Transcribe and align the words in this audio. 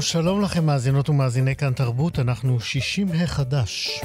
שלום, 0.00 0.24
שלום 0.24 0.42
לכם 0.42 0.66
מאזינות 0.66 1.08
ומאזיני 1.08 1.56
כאן 1.56 1.72
תרבות, 1.72 2.18
אנחנו 2.18 2.60
60 2.60 3.08
החדש. 3.14 4.00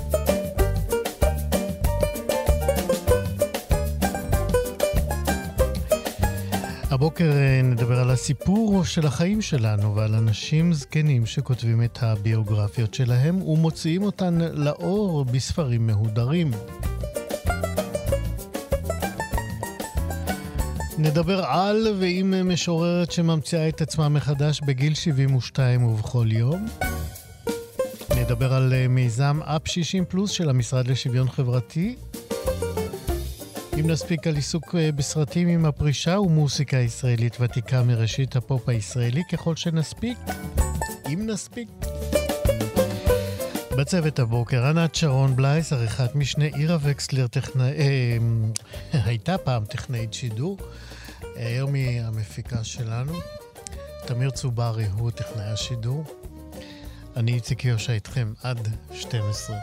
הבוקר 6.90 7.32
אה, 7.32 7.62
נדבר 7.63 7.99
על 7.99 8.09
הסיפור 8.09 8.85
של 8.85 9.08
החיים 9.08 9.41
שלנו 9.41 9.96
ועל 9.96 10.16
אנשים 10.16 10.73
זקנים 10.73 11.26
שכותבים 11.26 11.84
את 11.84 12.04
הביוגרפיות 12.04 12.94
שלהם 12.94 13.41
ומוציאים 13.41 14.04
אותן 14.04 14.38
לאור 14.54 15.26
בספרים 15.26 15.88
מהודרים. 15.88 16.52
נדבר 21.04 21.46
על 21.46 21.88
ועם 21.99 22.49
משוררת 22.49 23.12
שממציאה 23.12 23.70
את 23.70 23.82
עצמה 23.82 24.10
מחדש 24.10 24.62
בגיל 24.62 24.94
72 24.94 25.84
ובכל 25.84 26.27
יום. 26.32 26.66
נדבר 28.18 28.54
על 28.54 28.74
אה, 28.74 28.88
מיזם 28.88 29.40
אפ 29.44 29.68
60 29.68 30.05
פלוס 30.05 30.32
של 30.32 30.49
המשרד 30.49 30.88
לשוויון 30.88 31.29
חברתי. 31.29 31.96
אם 33.79 33.90
נספיק 33.90 34.27
על 34.27 34.35
עיסוק 34.35 34.76
אה, 34.76 34.91
בסרטים 34.91 35.48
עם 35.48 35.66
הפרישה 35.66 36.20
ומוסיקה 36.20 36.77
ישראלית 36.77 37.38
ותיקה 37.40 37.84
מראשית 37.84 38.35
הפופ 38.35 38.70
הישראלי 38.70 39.22
ככל 39.32 39.55
שנספיק. 39.55 40.18
אם 41.13 41.27
נספיק. 41.27 41.70
בצוות 43.82 44.20
הבוקר, 44.20 44.65
ענת 44.65 44.96
שרון 44.96 45.35
בלייס, 45.35 45.74
עריכת 45.74 46.15
משנה, 46.15 46.46
עירה 46.46 46.77
וקסלר, 46.82 47.27
טכנא... 47.27 47.63
אה, 47.63 48.18
הייתה 49.05 49.38
פעם 49.38 49.65
טכנאית 49.65 50.13
שידור. 50.13 50.57
היום 51.35 51.73
היא 51.73 52.01
המפיקה 52.01 52.63
שלנו. 52.63 53.13
תמיר 54.05 54.29
צוברי 54.29 54.85
הוא 54.98 55.12
טכנאי 55.12 55.46
השידור. 55.46 56.04
אני 57.15 57.34
איציק 57.34 57.65
יושע 57.65 57.93
איתכם 57.93 58.34
עד 58.43 58.68
12. 58.93 59.55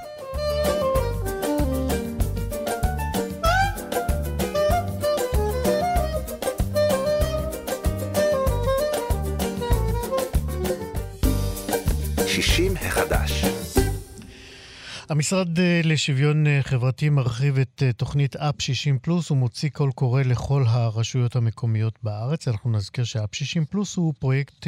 המשרד 15.18 15.58
אה, 15.58 15.80
לשוויון 15.84 16.46
אה, 16.46 16.58
חברתי 16.62 17.08
מרחיב 17.08 17.58
את 17.58 17.82
אה, 17.86 17.92
תוכנית 17.92 18.36
אפ 18.36 18.54
60 18.58 18.98
פלוס 18.98 19.30
ומוציא 19.30 19.68
קול 19.70 19.92
קורא 19.92 20.22
לכל 20.22 20.64
הרשויות 20.66 21.36
המקומיות 21.36 21.98
בארץ. 22.02 22.48
אנחנו 22.48 22.70
נזכיר 22.70 23.04
שאפ 23.04 23.34
60 23.34 23.64
פלוס 23.64 23.96
הוא 23.96 24.14
פרויקט, 24.18 24.66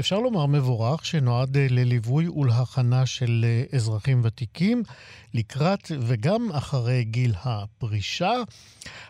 אפשר 0.00 0.18
לומר, 0.18 0.46
מבורך, 0.46 1.06
שנועד 1.06 1.56
לליווי 1.56 2.28
ולהכנה 2.28 3.06
של 3.06 3.44
אזרחים 3.74 4.20
ותיקים 4.24 4.82
לקראת 5.34 5.92
וגם 6.00 6.48
אחרי 6.52 7.04
גיל 7.04 7.34
הפרישה. 7.44 8.32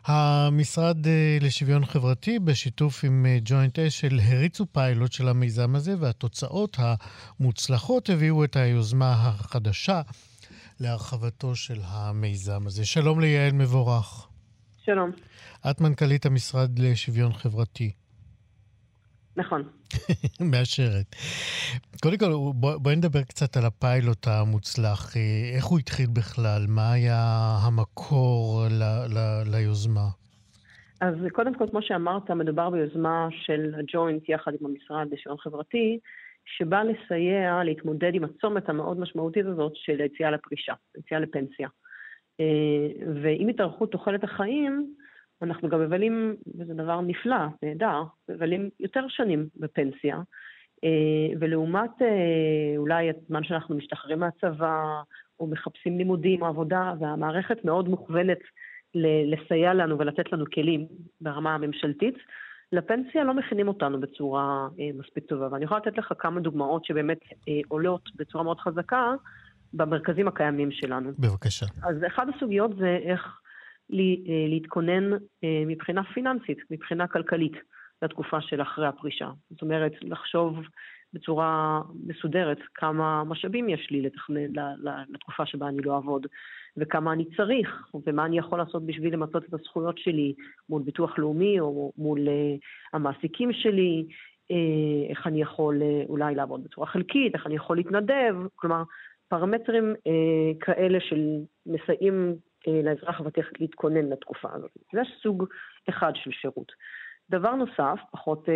המשרד 0.05 0.97
לשוויון 1.41 1.87
חברתי, 1.87 2.39
בשיתוף 2.39 3.05
עם 3.05 3.27
ג'וינט 3.45 3.79
אשל, 3.79 4.21
הריצו 4.23 4.67
פיילוט 4.73 5.13
של 5.13 5.29
המיזם 5.29 5.75
הזה, 5.75 5.95
והתוצאות 5.99 6.77
המוצלחות 6.79 8.11
הביאו 8.11 8.45
את 8.45 8.57
היוזמה 8.57 9.13
החדשה. 9.13 10.01
להרחבתו 10.81 11.55
של 11.55 11.81
המיזם 11.85 12.67
הזה. 12.67 12.87
שלום 12.87 13.21
ליעל 13.21 13.53
מבורך. 13.53 14.29
שלום. 14.85 15.11
את 15.71 15.81
מנכ"לית 15.81 16.27
המשרד 16.27 16.79
לשוויון 16.79 17.33
חברתי. 17.33 17.93
נכון. 19.37 19.63
מאשרת. 20.51 21.17
קודם 22.03 22.19
כל, 22.19 22.33
בואי 22.55 22.97
נדבר 22.97 23.23
קצת 23.23 23.57
על 23.57 23.65
הפיילוט 23.65 24.27
המוצלח. 24.29 25.17
איך 25.55 25.65
הוא 25.65 25.79
התחיל 25.79 26.07
בכלל? 26.13 26.67
מה 26.69 26.93
היה 26.93 27.59
המקור 27.63 28.65
ל, 28.71 28.83
ל, 29.15 29.43
ליוזמה? 29.53 30.09
אז 31.01 31.15
קודם 31.33 31.55
כל, 31.55 31.65
כמו 31.71 31.83
שאמרת, 31.83 32.31
מדובר 32.31 32.71
ביוזמה 32.71 33.29
של 33.31 33.75
הג'וינט 33.79 34.29
יחד 34.29 34.53
עם 34.61 34.67
המשרד 34.67 35.07
לשוויון 35.13 35.39
חברתי, 35.39 35.99
שבא 36.57 36.83
לסייע 36.83 37.65
להתמודד 37.65 38.15
עם 38.15 38.25
הצומת 38.25 38.69
המאוד 38.69 39.01
משמעותית 39.01 39.47
הזאת 39.47 39.73
של 39.75 40.01
היציאה 40.01 40.31
לפרישה, 40.31 40.75
היציאה 40.97 41.21
לפנסיה. 41.21 41.69
אה, 42.41 43.07
ועם 43.23 43.49
התארכות 43.49 43.93
תוחלת 43.93 44.25
החיים, 44.25 44.95
אנחנו 45.43 45.69
גם 45.69 45.81
מבלים, 45.81 46.37
וזה 46.59 46.75
דבר 46.75 47.01
נפלא, 47.01 47.47
נהדר, 47.63 48.03
מבלים 48.29 48.71
יותר 48.81 49.09
שנים 49.09 49.47
בפנסיה, 49.57 50.17
אה, 50.85 51.37
ולעומת 51.41 52.03
אה, 52.03 52.77
אולי 52.77 53.11
הזמן 53.11 53.45
שאנחנו 53.45 53.77
משתחררים 53.77 54.19
מהצבא, 54.19 55.03
או 55.41 55.47
מחפשים 55.47 55.99
לימודים 55.99 56.43
או 56.43 56.47
עבודה, 56.47 56.93
והמערכת 57.01 57.65
מאוד 57.65 57.89
מוכוונת 57.89 58.39
לסייע 58.95 59.75
לנו 59.75 59.99
ולתת 59.99 60.33
לנו 60.33 60.45
כלים 60.55 60.87
ברמה 61.21 61.55
הממשלתית, 61.55 62.15
לפנסיה 62.73 63.25
לא 63.25 63.35
מכינים 63.35 63.69
אותנו 63.69 64.01
בצורה 64.01 64.69
אה, 64.81 64.91
מספיק 64.95 65.25
טובה, 65.25 65.49
ואני 65.53 65.65
יכולה 65.65 65.81
לתת 65.87 65.99
לך 65.99 66.13
כמה 66.19 66.41
דוגמאות 66.41 66.85
שבאמת 66.85 67.19
אה, 67.49 67.61
עולות 67.69 68.11
בצורה 68.17 68.45
מאוד 68.45 68.61
חזקה 68.61 69.15
במרכזים 69.75 70.29
הקיימים 70.29 70.71
שלנו. 70.73 71.13
בבקשה. 71.19 71.67
אז 71.83 71.97
אחת 72.07 72.27
הסוגיות 72.37 72.77
זה 72.77 72.99
איך 73.03 73.41
לי, 73.91 74.25
אה, 74.29 74.49
להתכונן 74.49 75.13
אה, 75.13 75.63
מבחינה 75.67 76.03
פיננסית, 76.15 76.59
מבחינה 76.71 77.07
כלכלית, 77.07 77.57
לתקופה 78.03 78.41
של 78.41 78.63
אחרי 78.63 78.87
הפרישה. 78.87 79.31
זאת 79.51 79.63
אומרת, 79.63 79.93
לחשוב 80.03 80.57
בצורה 81.13 81.81
מסודרת 82.07 82.59
כמה 82.75 83.25
משאבים 83.25 83.69
יש 83.69 83.89
לי 83.91 84.03
לתכנן 84.03 84.53
לתקופה 85.09 85.47
שבה 85.47 85.69
אני 85.69 85.83
לא 85.83 85.95
אעבוד, 85.95 86.27
וכמה 86.77 87.13
אני 87.13 87.25
צריך, 87.37 87.87
ומה 88.07 88.25
אני 88.25 88.39
יכול 88.39 88.59
לעשות 88.59 88.87
בשביל 88.87 89.13
למצות 89.13 89.45
את 89.45 89.55
הזכויות 89.55 89.99
שלי 89.99 90.35
מול 90.69 90.83
ביטוח 90.83 91.19
לאומי 91.19 91.61
או 91.61 91.93
מול 91.99 92.19
uh, 92.19 92.61
המעסיקים 92.93 93.53
שלי, 93.53 94.07
uh, 94.53 95.11
איך 95.11 95.27
אני 95.27 95.43
יכול 95.43 95.83
uh, 95.83 96.09
אולי 96.09 96.35
לעבוד 96.35 96.65
בצורה 96.65 96.87
חלקית, 96.87 97.35
איך 97.35 97.47
אני 97.47 97.55
יכול 97.55 97.77
להתנדב, 97.77 98.35
כלומר, 98.55 98.83
פרמטרים 99.29 99.95
uh, 99.95 100.65
כאלה 100.65 101.01
של 101.01 101.39
מסייעים 101.67 102.35
uh, 102.67 102.71
לאזרח 102.85 103.19
הוותיק 103.19 103.61
להתכונן 103.61 104.09
לתקופה 104.09 104.49
הזאת. 104.53 104.71
זה 104.93 105.01
סוג 105.23 105.45
אחד 105.89 106.13
של 106.15 106.31
שירות. 106.31 106.73
דבר 107.31 107.55
נוסף, 107.55 108.01
פחות, 108.11 108.49
אה, 108.49 108.55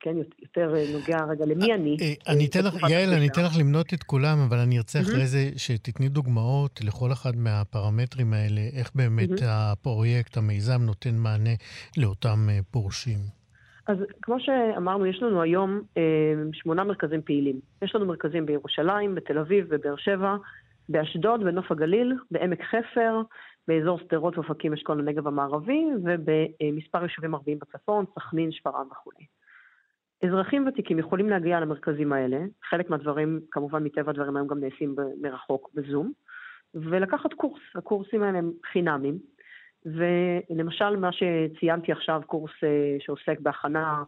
כן, 0.00 0.16
יותר 0.42 0.74
אה, 0.76 0.84
נוגע 0.92 1.24
רגע 1.24 1.44
למי 1.46 1.74
אני. 1.74 1.96
אה, 2.00 2.32
אני 2.34 2.46
אתן 2.46 2.64
לך, 2.64 2.74
יעל, 2.90 3.14
אני 3.14 3.28
אתן 3.28 3.40
לך 3.44 3.52
למנות 3.60 3.94
את 3.94 4.02
כולם, 4.02 4.38
אבל 4.48 4.58
אני 4.58 4.78
ארצה 4.78 5.00
אחרי 5.00 5.26
זה 5.26 5.38
שתתני 5.56 6.08
דוגמאות 6.08 6.80
לכל 6.84 7.12
אחד 7.12 7.36
מהפרמטרים 7.36 8.32
האלה, 8.32 8.60
איך 8.78 8.90
באמת 8.94 9.30
הפרויקט, 9.48 10.36
המיזם, 10.36 10.82
נותן 10.82 11.14
מענה 11.16 11.54
לאותם 11.98 12.38
פורשים. 12.70 13.18
אז 13.86 13.96
כמו 14.22 14.36
שאמרנו, 14.40 15.06
יש 15.06 15.22
לנו 15.22 15.42
היום 15.42 15.80
שמונה 16.52 16.84
מרכזים 16.84 17.22
פעילים. 17.22 17.60
יש 17.82 17.94
לנו 17.94 18.06
מרכזים 18.06 18.46
בירושלים, 18.46 19.14
בתל 19.14 19.38
אביב, 19.38 19.74
בבאר 19.74 19.96
שבע, 19.96 20.36
באשדוד, 20.88 21.44
בנוף 21.44 21.72
הגליל, 21.72 22.14
בעמק 22.30 22.62
חפר, 22.62 23.22
באזור 23.68 23.98
שדרות 23.98 24.38
ואופקים 24.38 24.72
אשכול 24.72 24.98
הנגב 25.00 25.26
המערבי, 25.26 25.84
ובמספר 26.02 27.02
יישובים 27.02 27.34
ערביים 27.34 27.58
בצפון, 27.58 28.04
סכנין, 28.14 28.52
שפרעם 28.52 28.86
וכולי. 28.92 29.26
אזרחים 30.24 30.66
ותיקים 30.68 30.98
יכולים 30.98 31.28
להגיע 31.28 31.60
למרכזים 31.60 32.12
האלה, 32.12 32.38
חלק 32.70 32.90
מהדברים, 32.90 33.40
כמובן 33.50 33.84
מטבע 33.84 34.10
הדברים 34.10 34.36
היום 34.36 34.48
גם 34.48 34.60
נעשים 34.60 34.96
מרחוק, 35.20 35.70
בזום, 35.74 36.12
ולקחת 36.74 37.32
קורס. 37.32 37.60
הקורסים 37.74 38.22
האלה 38.22 38.38
הם 38.38 38.52
חינמים, 38.72 39.18
ולמשל 39.86 40.96
מה 40.96 41.10
שציינתי 41.12 41.92
עכשיו, 41.92 42.22
קורס 42.26 42.52
אה, 42.64 42.96
שעוסק 43.00 43.40
בהכנה 43.40 44.02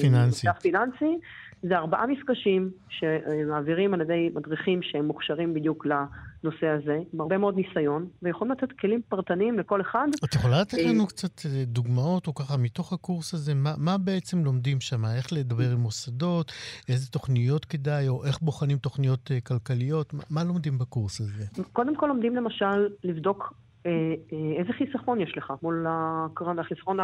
פיננסי. 0.00 0.46
פיננסי, 0.62 1.18
זה 1.62 1.76
ארבעה 1.76 2.06
מפגשים 2.06 2.70
שמעבירים 2.88 3.94
על 3.94 4.00
ידי 4.00 4.30
מדריכים 4.34 4.82
שהם 4.82 5.04
מוכשרים 5.04 5.54
בדיוק 5.54 5.86
לנושא 5.86 6.66
הזה, 6.66 6.98
עם 7.12 7.20
הרבה 7.20 7.38
מאוד 7.38 7.56
ניסיון, 7.56 8.08
ויכולים 8.22 8.52
לתת 8.52 8.72
כלים 8.72 9.00
פרטניים 9.08 9.58
לכל 9.58 9.80
אחד. 9.80 10.06
את 10.24 10.34
יכולה 10.34 10.60
לתת 10.60 10.78
אה, 10.78 10.90
לנו 10.90 11.06
קצת 11.06 11.46
אה, 11.46 11.64
דוגמאות, 11.64 12.26
או 12.26 12.34
ככה, 12.34 12.56
מתוך 12.56 12.92
הקורס 12.92 13.34
הזה, 13.34 13.54
מה, 13.54 13.72
מה 13.78 13.98
בעצם 13.98 14.44
לומדים 14.44 14.80
שם? 14.80 15.04
איך 15.04 15.32
לדבר 15.32 15.70
עם 15.72 15.78
מוסדות, 15.78 16.52
איזה 16.88 17.10
תוכניות 17.10 17.64
כדאי, 17.64 18.08
או 18.08 18.24
איך 18.24 18.40
בוחנים 18.40 18.78
תוכניות 18.78 19.30
אה, 19.30 19.40
כלכליות? 19.40 20.14
מה, 20.14 20.22
מה 20.30 20.44
לומדים 20.44 20.78
בקורס 20.78 21.20
הזה? 21.20 21.62
קודם 21.72 21.96
כל 21.96 22.06
לומדים 22.06 22.36
למשל 22.36 22.88
לבדוק 23.04 23.54
איזה 24.58 24.72
חיסכון 24.72 25.20
יש 25.20 25.38
לך 25.38 25.52
מול 25.62 25.86
החיסכון 26.58 26.98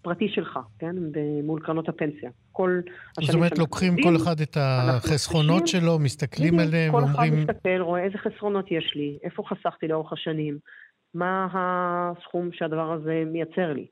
הפרטי 0.00 0.28
שלך, 0.28 0.58
כן? 0.78 0.96
מול 1.42 1.60
קרנות 1.60 1.88
הפנסיה. 1.88 2.30
כל 2.52 2.80
זאת 3.20 3.34
אומרת, 3.34 3.58
לוקחים 3.58 3.94
כל 4.02 4.16
אחד 4.16 4.40
את 4.40 4.56
החסכונות 4.60 5.68
שלו, 5.68 5.98
מסתכלים 5.98 6.58
עליהם 6.58 6.94
ואומרים... 6.94 7.14
כל 7.16 7.22
אחד 7.22 7.52
מסתכל, 7.52 7.80
רואה 7.80 8.04
איזה 8.04 8.18
חסכונות 8.18 8.70
יש 8.70 8.92
לי, 8.96 9.18
איפה 9.22 9.42
חסכתי 9.48 9.88
לאורך 9.88 10.12
השנים, 10.12 10.58
מה 11.14 11.48
הסכום 11.52 12.52
שהדבר 12.52 12.92
הזה 12.92 13.22
מייצר 13.26 13.72
לי, 13.72 13.86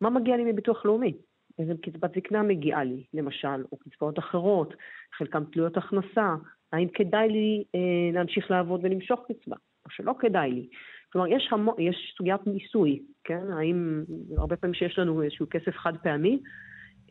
מה 0.00 0.10
מגיע 0.10 0.36
לי 0.36 0.44
מביטוח 0.44 0.84
לאומי, 0.84 1.12
איזה 1.58 1.72
קצבת 1.82 2.10
זקנה 2.16 2.42
מגיעה 2.42 2.84
לי, 2.84 3.04
למשל, 3.14 3.64
או 3.72 3.76
קצבאות 3.76 4.18
אחרות, 4.18 4.74
חלקן 5.18 5.44
תלויות 5.44 5.76
הכנסה, 5.76 6.34
האם 6.72 6.88
כדאי 6.94 7.28
לי 7.28 7.64
אה, 7.74 7.80
להמשיך 8.12 8.50
לעבוד 8.50 8.80
ולמשוך 8.82 9.20
קצבה, 9.28 9.56
או 9.86 9.90
שלא 9.90 10.14
כדאי 10.18 10.50
לי. 10.50 10.68
כלומר, 11.14 11.28
יש, 11.28 11.48
המו, 11.52 11.74
יש 11.78 12.14
סוגיית 12.16 12.46
מיסוי, 12.46 13.02
כן? 13.24 13.52
האם, 13.52 14.04
הרבה 14.38 14.56
פעמים 14.56 14.74
שיש 14.74 14.98
לנו 14.98 15.22
איזשהו 15.22 15.46
כסף 15.50 15.76
חד 15.76 15.96
פעמי, 15.96 16.38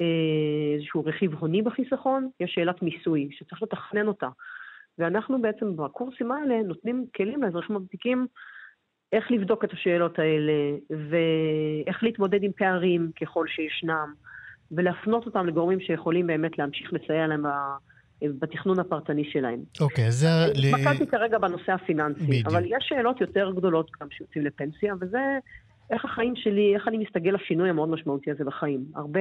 אה, 0.02 0.76
איזשהו 0.76 1.06
רכיב 1.06 1.34
הוני 1.34 1.62
בחיסכון, 1.62 2.30
יש 2.40 2.52
שאלת 2.54 2.82
מיסוי, 2.82 3.30
שצריך 3.32 3.64
לתכנן 3.64 4.08
אותה. 4.08 4.28
ואנחנו 4.98 5.42
בעצם 5.42 5.76
בקורסים 5.76 6.32
האלה 6.32 6.64
נותנים 6.64 7.06
כלים 7.16 7.44
לאזרחים 7.44 7.76
הוותיקים 7.76 8.28
איך 9.12 9.32
לבדוק 9.32 9.64
את 9.64 9.74
השאלות 9.74 10.20
האלה, 10.20 10.54
ואיך 10.90 12.04
להתמודד 12.04 12.44
עם 12.44 12.52
פערים 12.52 13.12
ככל 13.22 13.48
שישנם, 13.48 14.14
ולהפנות 14.72 15.26
אותם 15.26 15.48
לגורמים 15.48 15.80
שיכולים 15.80 16.28
באמת 16.28 16.58
להמשיך 16.58 16.94
לסייע 16.94 17.28
להם 17.28 17.44
בתכנון 18.40 18.80
הפרטני 18.80 19.24
שלהם. 19.32 19.60
אוקיי, 19.82 20.08
אז 20.08 20.14
זה... 20.14 20.28
התמקדתי 20.46 21.08
כרגע 21.08 21.38
בנושא 21.38 21.72
הפיננסי, 21.72 22.24
בדיוק. 22.24 22.48
אבל 22.48 22.64
יש 22.66 22.86
שאלות 22.90 23.22
יותר 23.22 23.52
גדולות 23.56 23.92
גם 24.02 24.08
שיוצאים 24.12 24.46
לפנסיה, 24.46 24.94
וזה 25.02 25.20
איך 25.90 26.06
החיים 26.06 26.36
שלי, 26.36 26.76
איך 26.76 26.88
אני 26.88 26.98
מסתגל 26.98 27.32
לשינוי 27.32 27.70
המאוד 27.70 27.90
משמעותי 27.90 28.32
הזה 28.32 28.44
בחיים. 28.44 28.86
הרבה 28.96 29.20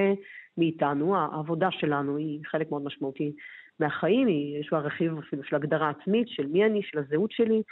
מאיתנו, 0.58 1.16
העבודה 1.16 1.68
שלנו 1.70 2.16
היא 2.16 2.40
חלק 2.46 2.70
מאוד 2.70 2.84
משמעותי 2.84 3.32
מהחיים, 3.80 4.28
יש 4.60 4.68
בה 4.72 4.78
רכיב 4.78 5.18
אפילו 5.18 5.44
של 5.44 5.56
הגדרה 5.56 5.90
עצמית, 5.90 6.28
של 6.28 6.46
מי 6.46 6.64
אני, 6.64 6.80
של 6.82 6.98
הזהות 6.98 7.30
שלי, 7.30 7.62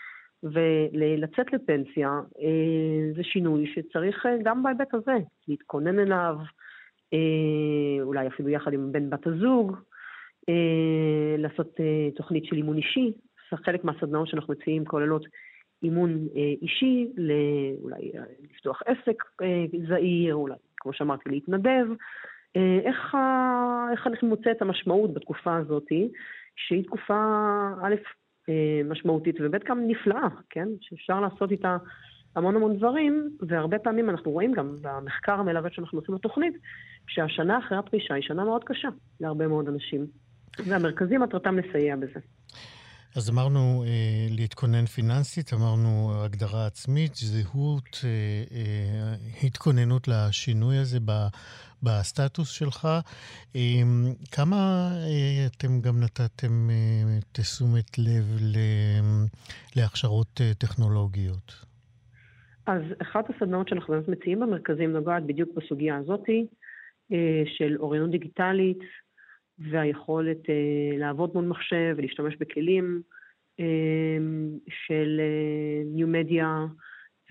ולצאת 0.43 1.53
לפנסיה 1.53 2.09
אה, 2.41 3.13
זה 3.17 3.23
שינוי 3.23 3.73
שצריך 3.75 4.27
אה, 4.27 4.37
גם 4.45 4.63
בהיבט 4.63 4.95
הזה 4.95 5.17
להתכונן 5.49 5.99
אליו, 5.99 6.37
אה, 7.13 8.03
אולי 8.03 8.27
אפילו 8.27 8.49
יחד 8.49 8.73
עם 8.73 8.93
בן 8.93 9.11
בת 9.11 9.27
הזוג, 9.27 9.77
לעשות 11.39 11.81
אה, 11.81 12.09
תוכנית 12.17 12.45
של 12.45 12.57
אימון 12.57 12.77
אישי. 12.77 13.13
חלק 13.65 13.85
מהסדנאות 13.85 14.29
שאנחנו 14.29 14.55
מציעים 14.55 14.85
כוללות 14.85 15.27
אימון 15.83 16.27
אה, 16.37 16.55
אישי, 16.63 17.09
אולי 17.83 18.13
לפתוח 18.43 18.83
עסק 18.87 19.23
זעיר, 19.89 20.35
אולי, 20.35 20.55
כמו 20.77 20.93
שאמרתי, 20.93 21.31
להתנדב. 21.31 21.87
איך, 22.85 23.17
איך 23.93 24.07
אנחנו 24.07 24.29
מוצא 24.29 24.51
את 24.51 24.63
המשמעות 24.63 25.15
בתקופה 25.15 25.57
הזאת, 25.57 25.87
שהיא 26.57 26.85
תקופה, 26.85 27.25
א', 27.83 27.95
משמעותית, 28.85 29.37
וב', 29.41 29.65
גם 29.69 29.87
נפלאה, 29.87 30.29
כן? 30.51 30.69
שאפשר 30.81 31.21
לעשות 31.21 31.51
איתה 31.51 31.77
המון 32.37 32.57
המון 32.57 32.77
דברים, 32.77 33.31
והרבה 33.49 33.79
פעמים 33.79 34.11
אנחנו 34.11 34.31
רואים 34.31 34.53
גם 34.53 34.77
במחקר 34.83 35.33
המלווה 35.33 35.71
שאנחנו 35.71 35.99
עושים 35.99 36.15
בתוכנית, 36.15 36.55
שהשנה 37.09 37.59
אחרי 37.59 37.79
הפרישה 37.79 38.15
היא 38.15 38.23
שנה 38.23 38.45
מאוד 38.45 38.65
קשה 38.65 38.89
להרבה 39.21 39.47
מאוד 39.47 39.69
אנשים. 39.69 40.07
והמרכזים 40.59 41.23
מטרתם 41.23 41.59
לסייע 41.59 41.97
בזה. 41.97 42.21
אז 43.17 43.31
אמרנו 43.31 43.85
אה, 43.87 44.27
להתכונן 44.31 44.87
פיננסית, 44.87 45.53
אמרנו 45.53 46.13
הגדרה 46.25 46.67
עצמית, 46.67 47.15
זהות, 47.15 48.01
אה, 48.05 48.11
אה, 48.57 49.15
התכוננות 49.47 50.09
לשינוי 50.09 50.77
הזה 50.79 50.99
ב, 51.05 51.13
בסטטוס 51.83 52.51
שלך. 52.51 52.89
אה, 53.57 53.61
כמה 54.33 54.91
אה, 54.93 55.47
אתם 55.47 55.81
גם 55.81 56.01
נתתם 56.01 56.71
אה, 56.71 57.19
תשומת 57.33 57.99
לב 57.99 58.37
ל, 58.41 58.57
להכשרות 59.77 60.41
אה, 60.41 60.55
טכנולוגיות? 60.55 61.71
אז 62.67 62.83
אחת 63.03 63.25
הסדנאות 63.31 63.69
שאנחנו 63.69 63.95
באמת 63.95 64.09
מציעים 64.09 64.41
במרכזים 64.41 64.93
נוגעת 64.93 65.27
בדיוק 65.27 65.49
בסוגיה 65.57 65.97
הזאתי, 65.97 66.47
אה, 67.13 67.43
של 67.47 67.77
אוריינות 67.79 68.11
דיגיטלית, 68.11 68.79
והיכולת 69.61 70.45
uh, 70.45 70.99
לעבוד 70.99 71.31
מול 71.35 71.45
מחשב 71.45 71.95
ולהשתמש 71.97 72.37
בכלים 72.37 73.03
uh, 73.61 73.63
של 74.69 75.21
ניו 75.85 76.07
מדיה 76.07 76.67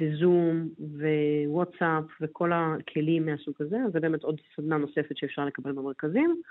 וזום 0.01 0.69
ווואטסאפ 0.79 2.03
וכל 2.21 2.51
הכלים 2.53 3.25
מהסוג 3.25 3.55
הזה, 3.59 3.77
זה 3.93 3.99
באמת 3.99 4.23
עוד 4.23 4.41
סדנה 4.55 4.77
נוספת 4.77 5.17
שאפשר 5.17 5.45
לקבל 5.45 5.71
במרכזים. 5.71 6.41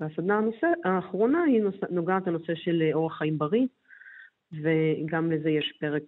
והסדנה 0.00 0.38
הנושא, 0.38 0.66
האחרונה 0.84 1.42
היא 1.42 1.62
נושא, 1.62 1.86
נוגעת 1.90 2.26
לנושא 2.26 2.54
של 2.54 2.82
אה, 2.82 2.94
אורח 2.94 3.18
חיים 3.18 3.38
בריא, 3.38 3.66
וגם 4.52 5.32
לזה 5.32 5.50
יש 5.50 5.72
פרק, 5.80 6.02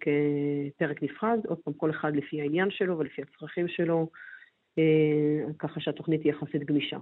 פרק 0.77 1.03
נפרד, 1.03 1.39
עוד 1.47 1.57
פעם, 1.57 1.73
כל 1.73 1.89
אחד 1.89 2.15
לפי 2.15 2.41
העניין 2.41 2.71
שלו 2.71 2.97
ולפי 2.97 3.21
הצרכים 3.21 3.67
שלו, 3.67 4.09
ככה 5.59 5.79
שהתוכנית 5.79 6.23
היא 6.23 6.31
יחסית 6.31 6.63
גמישה. 6.65 6.97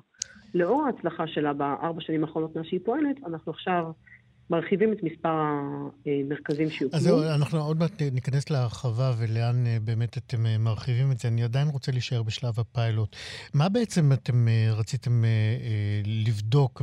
לאור 0.54 0.84
ההצלחה 0.86 1.28
שלה 1.28 1.54
בארבע 1.54 2.02
שנים 2.02 2.24
האחרונות 2.24 2.56
מאז 2.56 2.66
שהיא 2.66 2.80
פועלת, 2.86 3.18
אנחנו 3.28 3.52
עכשיו 3.52 3.92
מרחיבים 4.50 4.94
את 4.94 5.04
מספר 5.04 5.30
המרכזים 6.06 6.70
שיוקמו. 6.70 6.98
אז 6.98 7.04
זהו, 7.04 7.24
אנחנו 7.24 7.60
עוד 7.60 7.80
מעט 7.80 8.02
ניכנס 8.02 8.50
להרחבה 8.50 9.14
ולאן 9.18 9.68
אה, 9.68 9.78
באמת 9.84 10.18
אתם 10.18 10.46
אה, 10.46 10.58
מרחיבים 10.58 11.12
את 11.12 11.20
זה. 11.20 11.28
אני 11.28 11.44
עדיין 11.44 11.68
רוצה 11.68 11.92
להישאר 11.92 12.24
בשלב 12.24 12.60
הפיילוט. 12.60 13.16
מה 13.54 13.70
בעצם 13.70 14.12
אתם 14.14 14.48
אה, 14.48 14.74
רציתם 14.74 15.24
לבדוק 16.06 16.82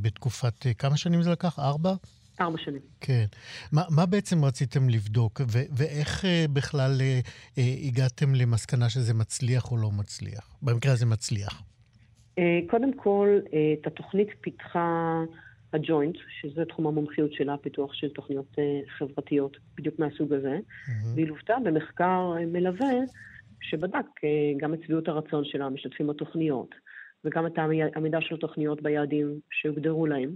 בתקופת, 0.00 0.66
כמה 0.78 0.96
שנים 0.96 1.22
זה 1.22 1.30
לקח? 1.30 1.58
ארבע? 1.58 1.94
ארבע 2.40 2.58
שנים. 2.58 2.80
כן. 3.00 3.24
מה, 3.72 3.82
מה 3.96 4.06
בעצם 4.06 4.44
רציתם 4.44 4.88
לבדוק, 4.88 5.40
ו- 5.40 5.68
ואיך 5.76 6.24
בכלל 6.52 7.00
הגעתם 7.88 8.34
למסקנה 8.34 8.88
שזה 8.88 9.14
מצליח 9.14 9.72
או 9.72 9.76
לא 9.76 9.90
מצליח? 9.90 10.56
במקרה 10.62 10.92
הזה 10.92 11.06
מצליח. 11.06 11.62
אה, 12.40 12.60
קודם 12.66 12.92
כל, 12.92 13.38
אה, 13.52 13.74
את 13.80 13.86
התוכנית 13.86 14.28
פיתחה 14.40 15.20
הג'וינט, 15.72 16.16
שזה 16.40 16.64
תחום 16.64 16.86
המומחיות 16.86 17.32
שלה, 17.32 17.56
פיתוח 17.56 17.94
של 17.94 18.08
תוכניות 18.08 18.58
אה, 18.58 18.80
חברתיות 18.98 19.56
בדיוק 19.76 19.98
מהסוג 19.98 20.32
הזה, 20.32 20.56
mm-hmm. 20.56 21.06
והיא 21.14 21.26
לוותה 21.26 21.56
במחקר 21.64 22.32
מלווה 22.46 22.90
שבדק 23.62 24.06
גם 24.56 24.74
את 24.74 24.78
שביעות 24.82 25.08
הרצון 25.08 25.44
של 25.44 25.62
המשתתפים 25.62 26.06
בתוכניות, 26.06 26.74
וגם 27.24 27.46
את 27.46 27.58
העמידה 27.58 28.20
של 28.20 28.34
התוכניות 28.34 28.82
ביעדים 28.82 29.40
שהוגדרו 29.50 30.06
להם. 30.06 30.34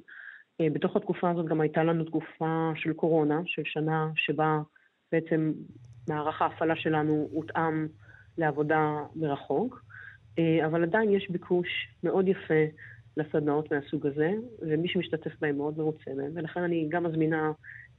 בתוך 0.63 0.97
התקופה 0.97 1.31
הזאת 1.31 1.47
גם 1.47 1.61
הייתה 1.61 1.83
לנו 1.85 2.05
תקופה 2.05 2.73
של 2.77 2.93
קורונה, 2.93 3.41
של 3.47 3.63
שנה 3.65 4.11
שבה 4.17 4.59
בעצם 5.13 5.53
מערך 6.09 6.43
ההפעלה 6.43 6.77
שלנו 6.77 7.29
הותאם 7.33 7.87
לעבודה 8.39 9.03
מרחוק. 9.17 9.85
אה, 10.39 10.67
אבל 10.67 10.83
עדיין 10.83 11.11
יש 11.11 11.31
ביקוש 11.31 11.69
מאוד 12.05 12.29
יפה 12.29 12.65
לסדנאות 13.17 13.73
מהסוג 13.73 14.07
הזה, 14.07 14.33
ומי 14.63 14.89
שמשתתף 14.89 15.33
בהם 15.41 15.57
מאוד 15.57 15.79
מרוצה 15.79 16.11
מהם, 16.17 16.33
ולכן 16.35 16.61
אני 16.61 16.87
גם 16.89 17.05
מזמינה 17.05 17.53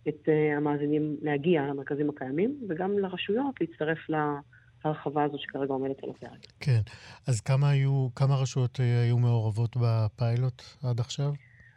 את 0.08 0.30
אה, 0.30 0.58
המאזינים 0.58 1.16
להגיע 1.22 1.62
למרכזים 1.62 2.10
הקיימים, 2.10 2.60
וגם 2.70 3.00
לרשויות 3.00 3.56
להצטרף 3.62 3.98
להרחבה 4.10 5.24
הזאת 5.24 5.40
שכרגע 5.40 5.74
עומדת 5.74 6.04
על 6.04 6.10
הפרק. 6.10 6.46
כן, 6.60 6.82
אז 7.28 7.42
כמה 7.42 7.70
היו, 7.70 8.08
כמה 8.16 8.36
רשויות 8.36 8.80
אה, 8.80 9.02
היו 9.02 9.18
מעורבות 9.18 9.78
בפיילוט 9.82 10.62
עד 10.84 11.00
עכשיו? 11.00 11.34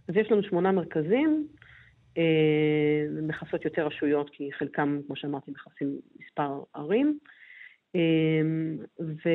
אז 0.09 0.17
יש 0.17 0.31
לנו 0.33 0.43
שמונה 0.43 0.73
מרכזים, 0.73 1.49
מכסות 3.23 3.65
יותר 3.65 3.87
רשויות, 3.87 4.31
כי 4.31 4.53
חלקם, 4.53 5.01
כמו 5.07 5.17
שאמרתי, 5.17 5.51
מכסים 5.51 6.01
מספר 6.21 6.63
ערים. 6.75 7.19
ו... 9.01 9.29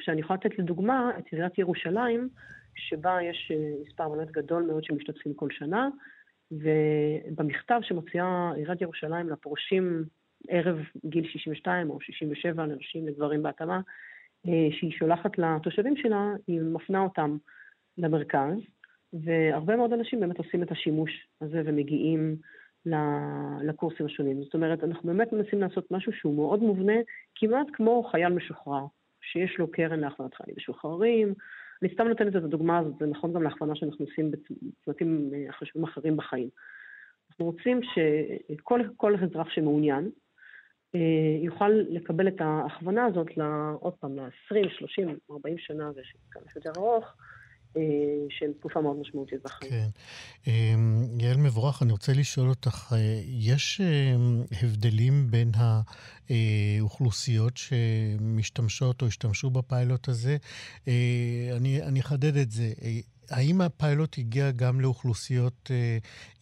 שאני 0.00 0.20
יכולה 0.20 0.38
לתת 0.44 0.58
לדוגמה 0.58 1.10
את 1.18 1.24
עיריית 1.32 1.58
ירושלים, 1.58 2.28
שבה 2.74 3.22
יש 3.22 3.52
אה, 3.54 3.72
מספר 3.86 4.08
באמת 4.08 4.30
גדול 4.30 4.62
מאוד 4.62 4.84
שמשתתפים 4.84 5.34
כל 5.34 5.48
שנה, 5.50 5.88
ובמכתב 6.52 7.80
שמוציאה 7.82 8.52
עיריית 8.56 8.80
ירושלים 8.80 9.28
לפורשים 9.28 10.04
ערב 10.48 10.78
גיל 11.06 11.28
62 11.28 11.90
או 11.90 12.00
67 12.00 12.66
לנשים, 12.66 13.08
לגברים 13.08 13.42
בהתאמה, 13.42 13.80
אה, 14.46 14.68
שהיא 14.70 14.92
שולחת 14.92 15.38
לתושבים 15.38 15.96
שלה, 15.96 16.32
היא 16.46 16.60
מפנה 16.60 17.00
אותם 17.00 17.36
למרכז, 17.98 18.54
והרבה 19.12 19.76
מאוד 19.76 19.92
אנשים 19.92 20.20
באמת 20.20 20.38
עושים 20.38 20.62
את 20.62 20.70
השימוש 20.70 21.28
הזה 21.40 21.62
ומגיעים 21.64 22.36
לקורסים 23.62 24.06
השונים. 24.06 24.42
זאת 24.42 24.54
אומרת, 24.54 24.84
אנחנו 24.84 25.08
באמת 25.08 25.32
מנסים 25.32 25.60
לעשות 25.60 25.90
משהו 25.90 26.12
שהוא 26.12 26.34
מאוד 26.34 26.60
מובנה, 26.60 26.96
כמעט 27.34 27.66
כמו 27.72 28.02
חייל 28.10 28.32
משוחרר, 28.32 28.84
שיש 29.20 29.58
לו 29.58 29.70
קרן 29.70 30.00
להכוונת 30.00 30.34
חיילים 30.34 30.56
משוחררים. 30.58 31.34
אני 31.82 31.94
סתם 31.94 32.08
נותנת 32.08 32.36
את 32.36 32.44
הדוגמה 32.44 32.78
הזאת, 32.78 32.94
זה 33.00 33.06
נכון 33.06 33.32
גם 33.32 33.42
להכוונה 33.42 33.74
שאנחנו 33.74 34.04
עושים 34.04 34.30
בצמתים 34.30 35.30
אה, 35.34 35.52
חשובים 35.52 35.84
אחרים 35.84 36.16
בחיים. 36.16 36.48
אנחנו 37.30 37.44
רוצים 37.44 37.80
שכל 37.82 39.14
אזרח 39.22 39.48
שמעוניין 39.50 40.10
אה, 40.94 41.38
יוכל 41.42 41.68
לקבל 41.68 42.28
את 42.28 42.40
ההכוונה 42.40 43.04
הזאת, 43.04 43.28
עוד 43.80 43.94
פעם, 43.94 44.16
ל-20, 44.16 44.70
30, 44.78 45.18
40 45.30 45.58
שנה, 45.58 45.92
זה 45.92 46.00
כמה 46.30 46.42
שיותר 46.52 46.70
ארוך, 46.76 47.14
של 48.30 48.52
תקופה 48.58 48.80
מאוד 48.80 48.96
משמעותית 49.00 49.38
בחיים. 49.44 49.70
כן. 49.70 49.88
אמ, 50.46 51.04
יעל 51.20 51.36
מבורך, 51.36 51.82
אני 51.82 51.92
רוצה 51.92 52.12
לשאול 52.12 52.48
אותך, 52.48 52.92
אה, 52.96 53.20
יש 53.26 53.80
אמ, 53.80 54.42
הבדלים 54.62 55.30
בין 55.30 55.52
האוכלוסיות 56.28 57.56
שמשתמשות 57.56 59.02
או 59.02 59.06
השתמשו 59.06 59.50
בפיילוט 59.50 60.08
הזה? 60.08 60.36
אה, 60.88 61.48
אני 61.82 62.00
אחדד 62.00 62.36
את 62.36 62.50
זה. 62.50 62.72
האם 63.30 63.60
הפיילוט 63.60 64.18
הגיע 64.18 64.50
גם 64.50 64.80
לאוכלוסיות 64.80 65.70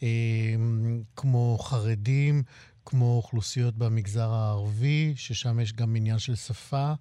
אמ, 0.02 1.02
כמו 1.16 1.58
חרדים, 1.61 2.42
כמו 2.85 3.16
אוכלוסיות 3.16 3.75
במגזר 3.75 4.30
הערבי, 4.30 5.12
ששם 5.16 5.61
יש 5.61 5.73
גם 5.73 5.97
עניין 5.97 6.18
של 6.18 6.35
שפה? 6.35 6.92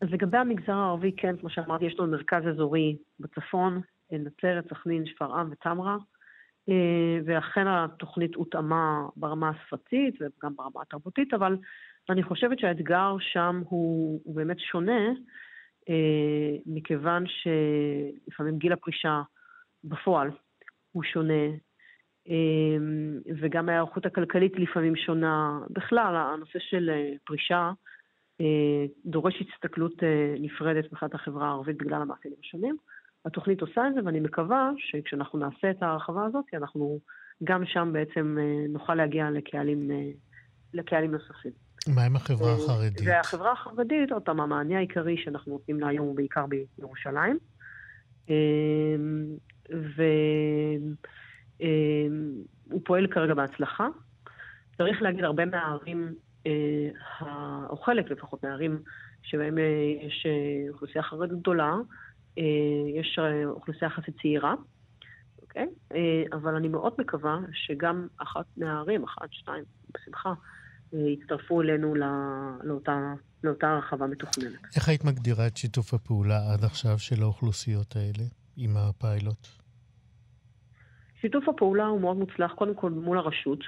אז 0.00 0.08
לגבי 0.12 0.38
המגזר 0.38 0.72
הערבי, 0.72 1.12
כן, 1.16 1.36
כמו 1.36 1.50
שאמרתי, 1.50 1.84
יש 1.84 1.98
לנו 1.98 2.12
מרכז 2.12 2.48
אזורי 2.48 2.96
בצפון, 3.20 3.80
נצרת, 4.12 4.68
סכנין, 4.68 5.06
שפרעם 5.06 5.48
וטמרה, 5.52 5.96
אה, 6.68 7.18
ואכן 7.24 7.66
התוכנית 7.66 8.34
הותאמה 8.34 9.06
ברמה 9.16 9.48
השפתית 9.50 10.14
וגם 10.20 10.56
ברמה 10.56 10.82
התרבותית, 10.82 11.34
אבל 11.34 11.56
אני 12.10 12.22
חושבת 12.22 12.58
שהאתגר 12.58 13.16
שם 13.20 13.62
הוא, 13.68 14.20
הוא 14.24 14.36
באמת 14.36 14.58
שונה, 14.58 15.08
אה, 15.88 16.56
מכיוון 16.66 17.24
שלפעמים 17.26 18.58
גיל 18.58 18.72
הפרישה 18.72 19.22
בפועל 19.84 20.30
הוא 20.92 21.02
שונה, 21.02 21.44
אה, 22.28 22.76
וגם 23.40 23.68
ההיערכות 23.68 24.06
הכלכלית 24.06 24.52
לפעמים 24.56 24.96
שונה. 24.96 25.58
בכלל, 25.70 26.16
הנושא 26.16 26.58
של 26.58 26.90
פרישה, 27.24 27.56
אה, 27.56 27.72
דורש 29.04 29.34
הסתכלות 29.54 30.02
אה, 30.02 30.34
נפרדת 30.40 30.84
מבחינת 30.92 31.14
החברה 31.14 31.48
הערבית 31.48 31.76
בגלל 31.76 32.02
המאפיינים 32.02 32.38
השונים. 32.44 32.76
התוכנית 33.24 33.60
עושה 33.60 33.88
את 33.88 33.94
זה, 33.94 34.00
ואני 34.04 34.20
מקווה 34.20 34.70
שכשאנחנו 34.78 35.38
נעשה 35.38 35.70
את 35.70 35.82
ההרחבה 35.82 36.24
הזאת, 36.24 36.44
אנחנו 36.54 37.00
גם 37.44 37.66
שם 37.66 37.90
בעצם 37.92 38.36
אה, 38.40 38.66
נוכל 38.68 38.94
להגיע 38.94 39.30
לקהלים, 39.30 39.90
לקהלים 40.74 41.10
נוספים. 41.10 41.52
מה 41.94 42.04
עם 42.04 42.16
החברה 42.16 42.52
החרדית? 42.52 43.00
והחברה 43.04 43.52
החרדית, 43.52 44.12
עוד 44.12 44.22
פעם, 44.22 44.40
המענה 44.40 44.76
העיקרי 44.76 45.16
שאנחנו 45.24 45.52
נותנים 45.52 45.80
לה 45.80 45.88
היום 45.88 46.06
הוא 46.06 46.16
בעיקר 46.16 46.44
בירושלים. 46.78 47.38
והוא 52.68 52.80
פועל 52.84 53.06
כרגע 53.06 53.34
בהצלחה. 53.34 53.88
צריך 54.78 55.02
להגיד, 55.02 55.24
הרבה 55.24 55.44
מהערים 55.44 56.02
אה, 56.02 56.25
או 57.70 57.76
חלק 57.76 58.10
לפחות 58.10 58.44
מהערים 58.44 58.82
שבהם 59.22 59.58
אה, 59.58 59.64
יש 60.06 60.26
אה, 60.26 60.72
אוכלוסייה 60.72 61.02
חרדית 61.02 61.38
גדולה, 61.38 61.74
יש 62.94 63.18
אוכלוסייה 63.44 63.90
יחסית 63.90 64.14
צעירה, 64.22 64.54
אוקיי? 65.42 65.66
אבל 66.32 66.54
אני 66.54 66.68
מאוד 66.68 66.92
מקווה 66.98 67.38
שגם 67.52 68.06
אחת 68.16 68.44
מהערים, 68.56 69.04
אחת, 69.04 69.28
שתיים, 69.30 69.64
בשמחה, 69.94 70.32
יצטרפו 70.92 71.62
אלינו 71.62 71.94
לאותה, 72.64 73.14
לאותה 73.44 73.70
הרחבה 73.70 74.06
מתוכננת. 74.06 74.76
איך 74.76 74.88
היית 74.88 75.04
מגדירה 75.04 75.46
את 75.46 75.56
שיתוף 75.56 75.94
הפעולה 75.94 76.52
עד 76.52 76.64
עכשיו 76.64 76.98
של 76.98 77.22
האוכלוסיות 77.22 77.96
האלה 77.96 78.28
עם 78.56 78.76
הפיילוט? 78.76 79.46
שיתוף 81.20 81.48
הפעולה 81.48 81.86
הוא 81.86 82.00
מאוד 82.00 82.16
מוצלח, 82.16 82.52
קודם 82.52 82.74
כל 82.74 82.90
מול 82.90 83.18
הרשות, 83.18 83.60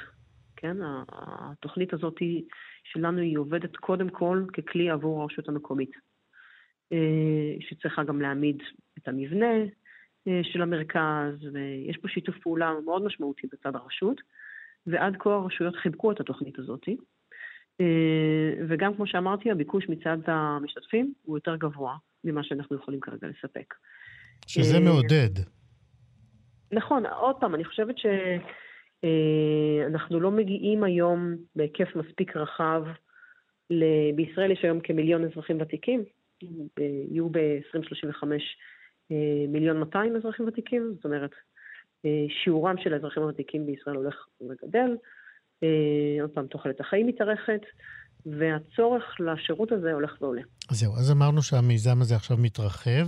כן? 0.60 0.76
התוכנית 1.08 1.92
הזאת 1.92 2.16
שלנו 2.84 3.20
היא 3.20 3.38
עובדת 3.38 3.76
קודם 3.76 4.08
כל 4.08 4.44
ככלי 4.52 4.90
עבור 4.90 5.22
הרשות 5.22 5.48
המקומית, 5.48 5.90
אה, 6.92 7.56
שצריכה 7.60 8.04
גם 8.04 8.20
להעמיד 8.20 8.62
את 8.98 9.08
המבנה 9.08 9.52
אה, 10.28 10.40
של 10.42 10.62
המרכז, 10.62 11.44
ויש 11.52 11.96
פה 11.96 12.08
שיתוף 12.08 12.38
פעולה 12.42 12.72
מאוד 12.84 13.04
משמעותי 13.04 13.46
בצד 13.52 13.76
הרשות, 13.76 14.20
ועד 14.86 15.16
כה 15.18 15.34
הרשויות 15.34 15.76
חיבקו 15.76 16.12
את 16.12 16.20
התוכנית 16.20 16.58
הזאת. 16.58 16.88
אה, 17.80 18.54
וגם, 18.68 18.94
כמו 18.94 19.06
שאמרתי, 19.06 19.50
הביקוש 19.50 19.88
מצד 19.88 20.18
המשתתפים 20.26 21.12
הוא 21.22 21.36
יותר 21.36 21.56
גבוה 21.56 21.96
ממה 22.24 22.44
שאנחנו 22.44 22.76
יכולים 22.76 23.00
כרגע 23.00 23.28
לספק. 23.28 23.74
שזה 24.46 24.80
מעודד. 24.80 25.30
נכון, 26.72 27.06
עוד 27.06 27.36
פעם, 27.40 27.54
אני 27.54 27.64
חושבת 27.64 27.98
ש... 27.98 28.06
אה, 29.04 29.86
אנחנו 29.86 30.20
לא 30.20 30.30
מגיעים 30.30 30.84
היום 30.84 31.36
בהיקף 31.56 31.96
מספיק 31.96 32.36
רחב. 32.36 32.84
ל... 33.70 33.84
בישראל 34.14 34.50
יש 34.50 34.64
היום 34.64 34.80
כמיליון 34.80 35.24
אזרחים 35.24 35.60
ותיקים, 35.60 36.04
יהיו 37.10 37.28
ב-2035 37.28 38.24
אה, 39.12 39.44
מיליון 39.48 39.80
200 39.80 40.16
אזרחים 40.16 40.48
ותיקים, 40.48 40.92
זאת 40.94 41.04
אומרת, 41.04 41.30
אה, 42.04 42.26
שיעורם 42.28 42.78
של 42.78 42.94
האזרחים 42.94 43.22
הוותיקים 43.22 43.66
בישראל 43.66 43.96
הולך 43.96 44.26
וגדל. 44.40 44.96
עוד 46.22 46.30
פעם, 46.30 46.46
תוחלת 46.46 46.80
החיים 46.80 47.06
מתארכת, 47.06 47.60
והצורך 48.38 49.04
לשירות 49.20 49.72
הזה 49.72 49.92
הולך 49.92 50.16
ועולה. 50.20 50.42
זהו, 50.70 50.92
אז 50.92 51.12
אמרנו 51.12 51.42
שהמיזם 51.42 52.00
הזה 52.00 52.14
עכשיו 52.16 52.36
מתרחב. 52.36 53.06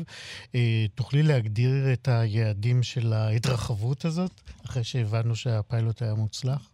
אה, 0.54 0.84
תוכלי 0.94 1.22
להגדיר 1.22 1.70
את 1.92 2.08
היעדים 2.08 2.82
של 2.82 3.12
ההתרחבות 3.12 4.04
הזאת, 4.04 4.30
אחרי 4.66 4.84
שהבנו 4.84 5.34
שהפיילוט 5.34 6.02
היה 6.02 6.14
מוצלח? 6.14 6.70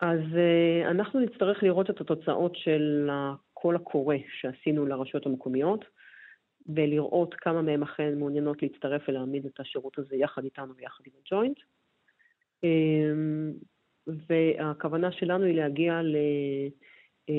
אז 0.00 0.20
אה, 0.36 0.90
אנחנו 0.90 1.20
נצטרך 1.20 1.62
לראות 1.62 1.90
את 1.90 2.00
התוצאות 2.00 2.56
של 2.56 3.08
הקול 3.12 3.76
הקורא 3.76 4.16
שעשינו 4.40 4.86
לרשויות 4.86 5.26
המקומיות, 5.26 5.84
ולראות 6.68 7.34
כמה 7.34 7.62
מהן 7.62 7.82
אכן 7.82 8.18
מעוניינות 8.18 8.62
להצטרף 8.62 9.02
ולהעמיד 9.08 9.46
את 9.46 9.60
השירות 9.60 9.98
הזה 9.98 10.16
יחד 10.16 10.44
איתנו 10.44 10.74
ויחד 10.76 11.04
עם 11.06 11.12
הג'וינט. 11.20 11.56
אה, 12.64 13.12
והכוונה 14.28 15.12
שלנו 15.12 15.44
היא 15.44 15.54
להגיע 15.54 16.02
ל... 16.02 16.16
אה, 17.28 17.34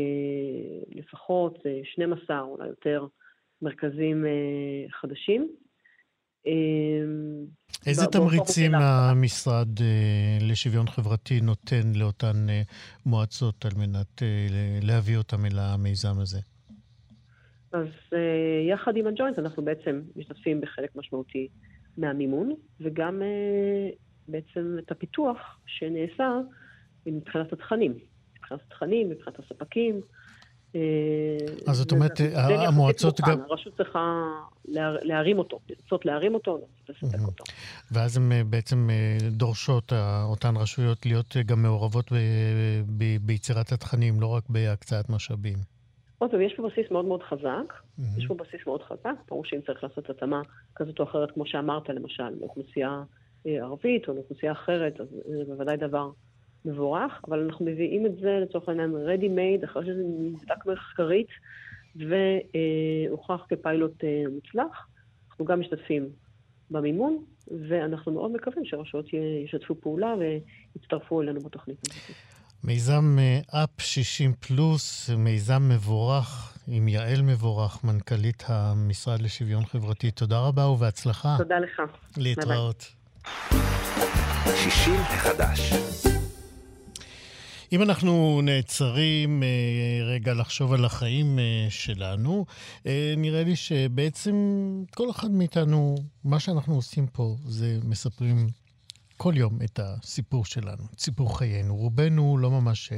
לפחות 0.89 1.59
12, 1.83 2.35
אה, 2.35 2.41
אולי 2.41 2.67
יותר, 2.67 3.07
מרכזים 3.61 4.25
אה, 4.25 4.91
חדשים. 4.91 5.49
איזה 7.87 8.05
תמריצים 8.05 8.75
המשרד 8.75 9.67
לשוויון 10.41 10.87
חברתי 10.87 11.41
נותן 11.41 11.91
לאותן 11.95 12.45
מועצות 13.05 13.65
על 13.65 13.71
מנת 13.77 14.21
להביא 14.81 15.17
אותם 15.17 15.45
אל 15.45 15.59
המיזם 15.59 16.19
הזה? 16.21 16.39
אז 17.71 17.87
יחד 18.69 18.97
עם 18.97 19.07
הג'וינט 19.07 19.39
אנחנו 19.39 19.65
בעצם 19.65 20.01
משתתפים 20.15 20.61
בחלק 20.61 20.95
משמעותי 20.95 21.47
מהמימון, 21.97 22.53
וגם 22.79 23.21
בעצם 24.27 24.75
את 24.79 24.91
הפיתוח 24.91 25.37
שנעשה 25.65 26.39
מבחינת 27.05 27.53
התכנים. 27.53 28.12
מבחינת 28.43 28.61
התכנים, 28.67 29.09
מבחינת 29.09 29.39
הספקים. 29.39 30.01
אה, 30.75 30.81
אז 31.67 31.77
זאת 31.77 31.91
אומרת, 31.91 32.11
המועצות 32.67 33.21
גם... 33.21 33.41
הרשות 33.49 33.77
צריכה 33.77 34.23
להרים 35.03 35.39
אותו, 35.39 35.59
לרצות 35.69 36.05
להרים 36.05 36.33
אותו, 36.33 36.59
לספק 36.89 37.19
אותו. 37.25 37.43
ואז 37.91 38.17
הן 38.17 38.31
אה, 38.31 38.43
בעצם 38.43 38.89
אה, 38.89 39.17
דורשות, 39.29 39.93
אותן 40.23 40.57
רשויות, 40.57 41.05
להיות 41.05 41.35
גם 41.45 41.61
מעורבות 41.61 42.11
ביצירת 43.21 43.71
התכנים, 43.71 44.21
לא 44.21 44.27
רק 44.27 44.43
בהקצאת 44.49 45.09
משאבים. 45.09 45.57
עוד 46.17 46.31
פעם, 46.31 46.41
יש 46.41 46.53
פה 46.57 46.69
בסיס 46.69 46.91
מאוד 46.91 47.05
מאוד 47.05 47.23
חזק, 47.23 47.73
יש 48.17 48.25
פה 48.27 48.33
בסיס 48.33 48.67
מאוד 48.67 48.83
חזק, 48.83 49.15
ברור 49.27 49.45
שאם 49.45 49.59
צריך 49.65 49.83
לעשות 49.83 50.09
התאמה 50.09 50.41
כזאת 50.75 50.99
או 50.99 51.03
אחרת, 51.03 51.31
כמו 51.31 51.45
שאמרת, 51.45 51.89
למשל, 51.89 52.29
לאוכלוסייה 52.41 53.03
ערבית 53.45 54.07
או 54.07 54.13
לאוכלוסייה 54.13 54.51
אחרת, 54.51 54.99
אז 54.99 55.07
זה 55.09 55.43
בוודאי 55.47 55.77
דבר 55.77 56.09
מבורך, 56.65 57.21
אבל 57.27 57.39
אנחנו 57.39 57.65
מביאים 57.65 58.05
את 58.05 58.15
זה 58.21 58.39
לצורך 58.41 58.69
העניין 58.69 58.91
ready 58.91 59.25
made, 59.25 59.65
אחרי 59.65 59.85
שזה 59.85 60.01
נבדק 60.19 60.65
מחקרית 60.65 61.27
והוכח 61.95 63.45
כפיילוט 63.49 64.03
אה, 64.03 64.23
מוצלח. 64.35 64.87
אנחנו 65.29 65.45
גם 65.45 65.59
משתתפים 65.59 66.09
במימון, 66.71 67.23
ואנחנו 67.69 68.11
מאוד 68.11 68.31
מקווים 68.31 68.65
שהרשויות 68.65 69.05
ישתפו 69.45 69.75
פעולה 69.81 70.13
ויצטרפו 70.75 71.21
אלינו 71.21 71.39
בתוכנית 71.39 71.77
הזאת. 71.87 72.15
מיזם 72.63 73.17
אפ 73.47 73.69
אה, 73.79 73.83
60 73.85 74.33
פלוס, 74.33 75.09
מיזם 75.09 75.69
מבורך, 75.69 76.57
עם 76.67 76.87
יעל 76.87 77.21
מבורך, 77.21 77.83
מנכ"לית 77.83 78.43
המשרד 78.47 79.21
לשוויון 79.21 79.65
חברתי. 79.65 80.11
תודה 80.11 80.39
רבה 80.39 80.67
ובהצלחה. 80.67 81.35
תודה 81.37 81.59
לך. 81.59 81.81
להתראות. 82.17 82.93
60 84.55 84.93
החדש. 84.93 85.73
אם 87.73 87.81
אנחנו 87.81 88.41
נעצרים 88.43 89.43
אה, 89.43 90.05
רגע 90.05 90.33
לחשוב 90.33 90.73
על 90.73 90.85
החיים 90.85 91.39
אה, 91.39 91.67
שלנו, 91.69 92.45
אה, 92.87 93.13
נראה 93.17 93.43
לי 93.43 93.55
שבעצם 93.55 94.35
כל 94.95 95.11
אחד 95.11 95.31
מאיתנו, 95.31 95.95
מה 96.23 96.39
שאנחנו 96.39 96.75
עושים 96.75 97.07
פה 97.07 97.35
זה 97.45 97.79
מספרים 97.83 98.47
כל 99.17 99.33
יום 99.37 99.59
את 99.63 99.79
הסיפור 99.83 100.45
שלנו, 100.45 100.83
את 100.93 100.99
סיפור 100.99 101.37
חיינו. 101.37 101.75
רובנו 101.75 102.37
לא 102.37 102.51
ממש 102.51 102.91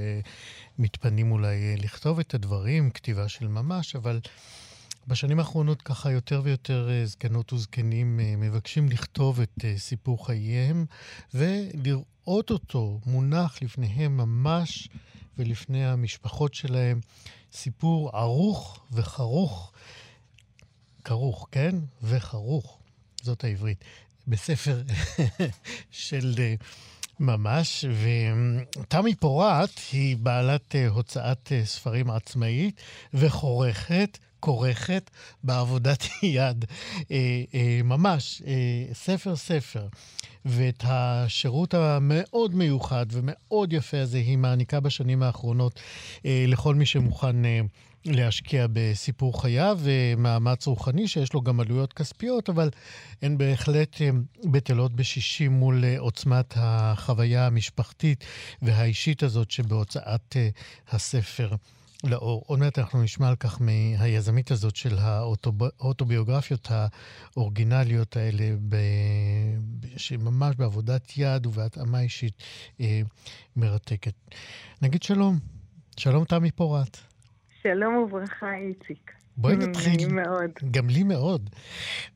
מתפנים 0.80 1.32
אולי 1.32 1.76
לכתוב 1.78 2.20
את 2.20 2.34
הדברים, 2.34 2.92
כתיבה 2.92 3.30
של 3.30 3.48
ממש, 3.48 3.96
אבל 3.96 4.20
בשנים 5.08 5.40
האחרונות 5.40 5.82
ככה 5.82 6.12
יותר 6.12 6.42
ויותר 6.44 6.90
זקנות 7.06 7.54
וזקנים 7.54 8.18
מבקשים 8.18 8.90
לכתוב 8.90 9.42
את 9.42 9.66
סיפור 9.78 10.26
חייהם 10.26 10.86
ולראות 11.34 12.06
לראות 12.26 12.52
אותו 12.52 13.00
מונח 13.06 13.58
לפניהם 13.62 14.18
ממש 14.18 14.90
ולפני 15.38 15.86
המשפחות 15.86 16.54
שלהם. 16.54 17.00
סיפור 17.54 18.18
ערוך 18.18 18.86
וחרוך, 18.92 19.72
כרוך, 21.04 21.48
כן? 21.52 21.76
וחרוך, 22.04 22.80
זאת 23.22 23.44
העברית, 23.44 23.84
בספר 24.28 24.82
של 25.92 26.34
אה, 26.40 26.56
ממש. 27.20 27.86
ותמי 27.86 29.16
פורת 29.16 29.80
היא 29.92 30.18
בעלת 30.18 30.76
אה, 30.76 30.88
הוצאת 30.88 31.52
אה, 31.52 31.66
ספרים 31.66 32.10
עצמאית 32.10 32.82
וחורכת. 33.14 34.18
כורכת 34.46 35.12
בעבודת 35.44 36.04
יד, 36.24 36.66
ממש, 37.84 38.42
ספר-ספר. 38.94 39.88
ואת 40.46 40.84
השירות 40.88 41.74
המאוד 41.74 42.56
מיוחד 42.56 43.06
ומאוד 43.12 43.74
יפה 43.74 44.02
הזה 44.02 44.18
היא 44.18 44.38
מעניקה 44.38 44.80
בשנים 44.80 45.24
האחרונות 45.24 45.80
אה, 46.26 46.46
לכל 46.48 46.76
מי 46.76 46.86
שמוכן 46.86 47.46
אה, 47.46 47.62
להשקיע 48.06 48.66
בסיפור 48.74 49.42
חייו 49.42 49.80
ומאמץ 49.82 50.68
רוחני 50.68 51.08
שיש 51.08 51.34
לו 51.34 51.42
גם 51.42 51.60
עלויות 51.60 51.94
כספיות, 51.94 52.50
אבל 52.50 52.70
הן 53.22 53.38
בהחלט 53.38 54.02
אה, 54.02 54.10
בטלות 54.52 54.94
בשישים 54.94 55.52
מול 55.52 55.86
אה, 55.86 56.00
עוצמת 56.00 56.54
החוויה 56.56 57.48
המשפחתית 57.48 58.24
והאישית 58.62 59.24
הזאת 59.24 59.52
שבהוצאת 59.52 60.36
אה, 60.36 60.50
הספר. 60.90 61.52
לאור. 62.08 62.44
עוד 62.48 62.60
מעט 62.60 62.80
אנחנו 62.80 63.04
נשמע 63.04 63.28
על 63.28 63.36
כך 63.36 63.62
מהיזמית 63.62 64.52
הזאת 64.52 64.76
של 64.76 64.98
האוטוביוגרפיות 65.00 66.68
האורגינליות 67.36 68.18
האלה, 68.18 68.56
ב... 68.70 68.76
שממש 69.98 70.56
בעבודת 70.56 71.18
יד 71.18 71.46
ובהתאמה 71.46 72.00
אישית 72.00 72.44
אה, 72.82 73.02
מרתקת. 73.56 74.14
נגיד 74.82 75.04
שלום. 75.04 75.40
שלום 75.98 76.26
תמי 76.26 76.52
פורת. 76.52 76.98
שלום 77.62 77.96
וברכה, 77.96 78.56
איציק. 78.56 79.12
בואי 79.38 79.56
נתחיל. 79.56 80.08
מאוד. 80.08 80.52
גם 80.72 80.90
לי 80.90 81.04
מאוד. 81.04 81.50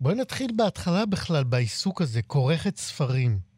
בואי 0.01 0.15
נתחיל 0.15 0.51
בהתחלה 0.55 1.05
בכלל 1.05 1.43
בעיסוק 1.43 2.01
הזה, 2.01 2.21
כורכת 2.21 2.77
ספרים. 2.77 3.48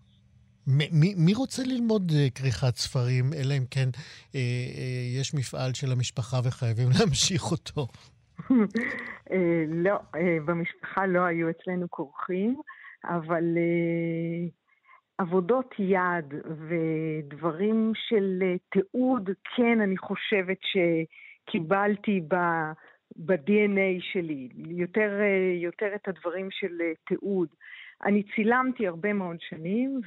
מי, 0.68 1.14
מי 1.18 1.34
רוצה 1.34 1.64
ללמוד 1.66 2.12
אה, 2.16 2.28
כריכת 2.36 2.76
ספרים, 2.76 3.26
אלא 3.34 3.54
אם 3.58 3.66
כן 3.72 3.90
אה, 4.36 4.40
אה, 4.78 5.20
יש 5.20 5.34
מפעל 5.34 5.74
של 5.74 5.92
המשפחה 5.92 6.38
וחייבים 6.44 6.88
להמשיך 7.00 7.42
אותו? 7.52 7.88
אה, 9.32 9.64
לא, 9.68 10.00
אה, 10.16 10.38
במשפחה 10.46 11.06
לא 11.06 11.22
היו 11.26 11.50
אצלנו 11.50 11.90
כורכים, 11.90 12.62
אבל 13.06 13.44
עבודות 15.18 15.76
יד 15.80 16.34
ודברים 16.68 17.92
של 17.96 18.44
תיעוד, 18.72 19.30
כן, 19.56 19.82
אני 19.82 19.98
חושבת 19.98 20.58
שקיבלתי 20.62 22.22
ב... 22.28 22.36
ב-DNA 23.16 24.04
שלי, 24.12 24.50
יותר, 24.56 25.12
יותר 25.64 25.96
את 25.96 26.08
הדברים 26.08 26.48
של 26.52 26.78
תיעוד. 27.08 27.48
אני 28.06 28.24
צילמתי 28.36 28.88
הרבה 28.88 29.14
מאוד 29.14 29.38
שנים, 29.50 30.02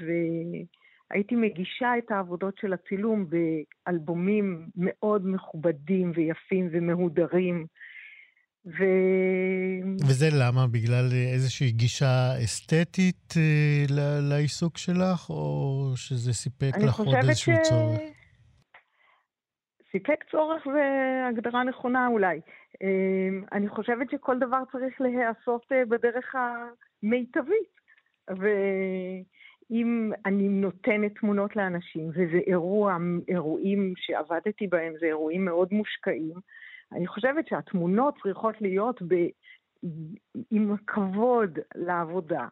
והייתי 1.11 1.35
מגישה 1.35 1.93
את 1.99 2.11
העבודות 2.11 2.55
של 2.61 2.73
הצילום 2.73 3.27
באלבומים 3.31 4.69
מאוד 4.77 5.27
מכובדים 5.27 6.13
ויפים 6.15 6.69
ומהודרים. 6.73 7.67
ו... 8.67 8.85
וזה 10.09 10.27
למה? 10.41 10.67
בגלל 10.67 11.05
איזושהי 11.33 11.71
גישה 11.71 12.33
אסתטית 12.45 13.35
אה, 13.37 13.85
לעיסוק 14.31 14.79
שלך, 14.79 15.31
או 15.31 15.93
שזה 15.97 16.33
סיפק 16.33 16.73
לך 16.87 16.99
עוד 17.01 17.15
איזשהו 17.15 17.53
ש... 17.53 17.69
צורך? 17.69 18.01
סיפק 19.93 20.25
צורך 20.31 20.63
זה 20.65 20.83
הגדרה 21.29 21.65
נכונה 21.65 22.07
אולי. 22.07 22.41
אה, 22.83 22.89
אני 23.53 23.69
חושבת 23.69 24.11
שכל 24.11 24.39
דבר 24.39 24.63
צריך 24.73 25.01
להיעשות 25.01 25.63
אה, 25.73 25.85
בדרך 25.85 26.35
המיטבית. 26.35 27.84
ואם 28.31 30.13
אני 30.27 30.49
נותנת 30.49 31.13
תמונות 31.21 31.57
לאנשים, 31.57 32.09
וזה 32.09 32.39
אירוע, 32.47 32.97
אירועים 33.29 33.93
שעבדתי 33.97 34.67
בהם, 34.67 34.93
זה 35.01 35.07
אירועים 35.07 35.45
מאוד 35.45 35.69
מושקעים, 35.73 36.35
אני 36.93 37.07
חושבת 37.07 37.49
שהתמונות 37.49 38.15
צריכות 38.23 38.55
להיות 38.61 39.03
ב... 39.03 39.15
עם 40.51 40.77
כבוד 40.87 41.59
לעבודה. 41.75 42.47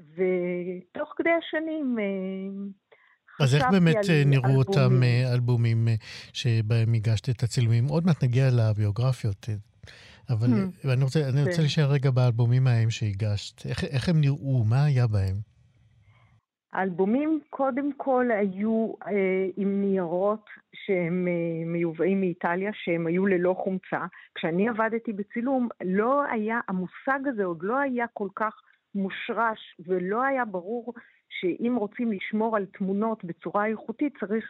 ותוך 0.00 1.14
כדי 1.16 1.30
השנים... 1.30 1.96
אה, 1.98 3.44
אז 3.44 3.54
איך 3.54 3.64
באמת 3.70 3.96
אה, 4.10 4.22
נראו 4.26 4.56
אותם 4.56 5.02
אה, 5.02 5.34
אלבומים 5.34 5.88
שבהם 6.32 6.94
הגשת 6.94 7.28
את 7.28 7.42
הצילומים? 7.42 7.84
עוד 7.84 8.06
מעט 8.06 8.24
נגיע 8.24 8.44
לביוגרפיות, 8.50 9.46
אבל 10.30 10.46
hmm. 10.46 10.92
אני 10.92 11.04
רוצה, 11.04 11.28
אני 11.28 11.40
רוצה 11.40 11.56
כן. 11.56 11.62
להישאר 11.62 11.90
רגע 11.92 12.10
באלבומים 12.10 12.66
ההם 12.66 12.90
שהגשת. 12.90 13.66
איך, 13.66 13.84
איך 13.84 14.08
הם 14.08 14.20
נראו? 14.20 14.64
מה 14.64 14.84
היה 14.84 15.06
בהם? 15.06 15.36
האלבומים 16.72 17.40
קודם 17.50 17.92
כל 17.92 18.28
היו 18.30 18.92
אה, 19.06 19.46
עם 19.56 19.80
ניירות 19.80 20.44
שהם 20.74 21.28
אה, 21.28 21.66
מיובאים 21.66 22.20
מאיטליה, 22.20 22.70
שהם 22.74 23.06
היו 23.06 23.26
ללא 23.26 23.56
חומצה. 23.64 24.06
כשאני 24.34 24.68
עבדתי 24.68 25.12
בצילום, 25.12 25.68
לא 25.84 26.24
היה, 26.30 26.60
המושג 26.68 27.28
הזה 27.28 27.44
עוד 27.44 27.62
לא 27.62 27.78
היה 27.78 28.06
כל 28.12 28.28
כך 28.36 28.54
מושרש, 28.94 29.76
ולא 29.86 30.22
היה 30.22 30.44
ברור 30.44 30.94
שאם 31.28 31.76
רוצים 31.76 32.12
לשמור 32.12 32.56
על 32.56 32.66
תמונות 32.66 33.24
בצורה 33.24 33.66
איכותית, 33.66 34.12
צריך 34.20 34.44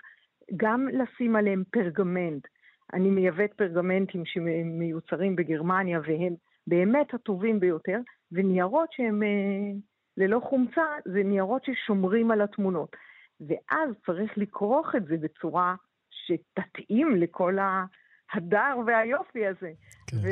גם 0.56 0.88
לשים 0.88 1.36
עליהם 1.36 1.62
פרגמנט. 1.70 2.46
אני 2.94 3.10
מייבאת 3.10 3.52
פרגמנטים 3.56 4.22
שמיוצרים 4.26 5.36
בגרמניה 5.36 6.00
והם 6.00 6.34
באמת 6.66 7.14
הטובים 7.14 7.60
ביותר, 7.60 7.98
וניירות 8.32 8.88
שהם 8.92 9.22
אה, 9.22 9.72
ללא 10.16 10.40
חומצה 10.48 10.82
זה 11.04 11.22
ניירות 11.24 11.62
ששומרים 11.64 12.30
על 12.30 12.40
התמונות. 12.40 12.96
ואז 13.40 13.90
צריך 14.06 14.32
לכרוך 14.36 14.86
את 14.96 15.04
זה 15.06 15.16
בצורה 15.16 15.74
שתתאים 16.10 17.16
לכל 17.16 17.58
ההדר 17.58 18.78
והיופי 18.86 19.46
הזה. 19.46 19.70
כן. 20.06 20.16
ו... 20.16 20.28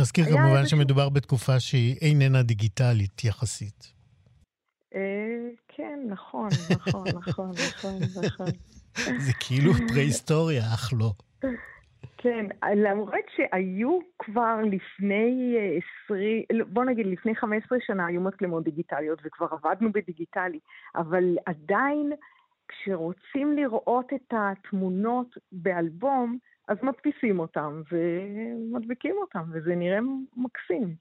נזכיר 0.00 0.24
כמובן 0.24 0.56
איזה... 0.56 0.68
שמדובר 0.68 1.08
בתקופה 1.08 1.60
שהיא 1.60 1.96
איננה 2.00 2.42
דיגיטלית 2.42 3.24
יחסית. 3.24 3.92
אה, 4.94 5.48
כן, 5.68 5.98
נכון, 6.08 6.48
נכון, 6.70 7.04
נכון, 7.14 7.50
נכון, 7.50 7.98
נכון. 8.26 8.46
זה 9.26 9.32
כאילו 9.40 9.72
פרה-היסטוריה, 9.88 10.62
אך 10.74 10.92
לא. 10.98 11.12
כן, 12.16 12.46
למרות 12.76 13.24
שהיו 13.36 13.98
כבר 14.18 14.56
לפני 14.62 15.56
20, 16.04 16.42
לא, 16.52 16.64
בוא 16.64 16.84
נגיד 16.84 17.06
לפני 17.06 17.34
15 17.34 17.78
שנה 17.80 18.06
היו 18.06 18.20
מצלמות 18.20 18.64
דיגיטליות 18.64 19.18
וכבר 19.24 19.46
עבדנו 19.50 19.92
בדיגיטלי, 19.92 20.58
אבל 20.96 21.36
עדיין 21.46 22.12
כשרוצים 22.68 23.52
לראות 23.52 24.12
את 24.12 24.34
התמונות 24.36 25.34
באלבום, 25.52 26.38
אז 26.68 26.76
מדפיסים 26.82 27.38
אותם 27.38 27.82
ומדביקים 27.92 29.16
אותם, 29.16 29.42
וזה 29.52 29.74
נראה 29.74 29.98
מקסים. 30.36 30.94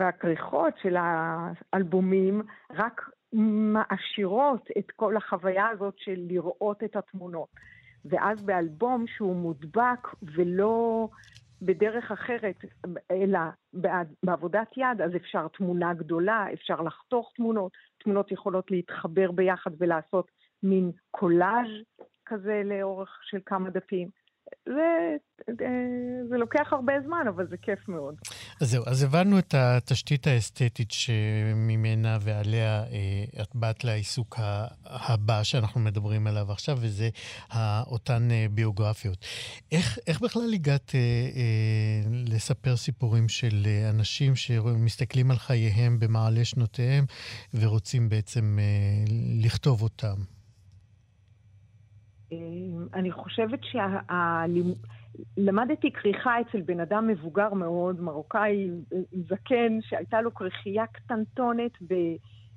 והכריכות 0.00 0.74
של 0.82 0.96
האלבומים 0.98 2.42
רק 2.70 3.10
מעשירות 3.32 4.68
את 4.78 4.90
כל 4.90 5.16
החוויה 5.16 5.68
הזאת 5.68 5.94
של 5.98 6.16
לראות 6.28 6.84
את 6.84 6.96
התמונות. 6.96 7.48
ואז 8.08 8.42
באלבום 8.42 9.04
שהוא 9.06 9.36
מודבק 9.36 10.08
ולא 10.22 11.08
בדרך 11.62 12.12
אחרת, 12.12 12.64
אלא 13.10 13.38
בעבודת 14.22 14.68
יד, 14.76 15.00
אז 15.04 15.16
אפשר 15.16 15.48
תמונה 15.48 15.94
גדולה, 15.94 16.46
אפשר 16.52 16.80
לחתוך 16.80 17.32
תמונות, 17.36 17.72
תמונות 17.98 18.32
יכולות 18.32 18.70
להתחבר 18.70 19.30
ביחד 19.30 19.70
ולעשות 19.78 20.30
מין 20.62 20.90
קולאז' 21.10 21.68
כזה 22.26 22.62
לאורך 22.64 23.18
של 23.22 23.38
כמה 23.46 23.70
דפים. 23.70 24.08
זה, 24.66 25.16
זה 26.28 26.36
לוקח 26.36 26.72
הרבה 26.72 26.92
זמן, 27.06 27.24
אבל 27.28 27.46
זה 27.50 27.56
כיף 27.56 27.88
מאוד. 27.88 28.14
אז 28.60 28.70
זהו, 28.70 28.84
אז 28.86 29.02
הבנו 29.02 29.38
את 29.38 29.54
התשתית 29.54 30.26
האסתטית 30.26 30.90
שממנה 30.90 32.18
ועליה 32.20 32.84
אה, 32.84 33.42
את 33.42 33.54
באת 33.54 33.84
לעיסוק 33.84 34.36
הבא 34.84 35.42
שאנחנו 35.42 35.80
מדברים 35.80 36.26
עליו 36.26 36.52
עכשיו, 36.52 36.78
וזה 36.80 37.08
אותן 37.86 38.28
אה, 38.30 38.46
ביוגרפיות. 38.50 39.24
איך, 39.72 39.98
איך 40.06 40.20
בכלל 40.20 40.54
הגעת 40.54 40.92
אה, 40.94 41.00
אה, 41.00 42.10
לספר 42.26 42.76
סיפורים 42.76 43.28
של 43.28 43.62
אה, 43.66 43.90
אנשים 43.90 44.36
שמסתכלים 44.36 45.30
על 45.30 45.36
חייהם 45.36 45.98
במעלה 45.98 46.44
שנותיהם 46.44 47.04
ורוצים 47.54 48.08
בעצם 48.08 48.58
אה, 48.60 49.04
לכתוב 49.44 49.82
אותם? 49.82 50.35
אמ, 52.32 52.86
אני 52.94 53.10
חושבת 53.12 53.60
שלמדתי 55.36 55.92
כריכה 55.92 56.40
אצל 56.40 56.60
בן 56.60 56.80
אדם 56.80 57.06
מבוגר 57.06 57.54
מאוד, 57.54 58.00
מרוקאי 58.00 58.70
זקן, 59.28 59.78
שהייתה 59.80 60.20
לו 60.20 60.34
כריכייה 60.34 60.86
קטנטונת 60.86 61.72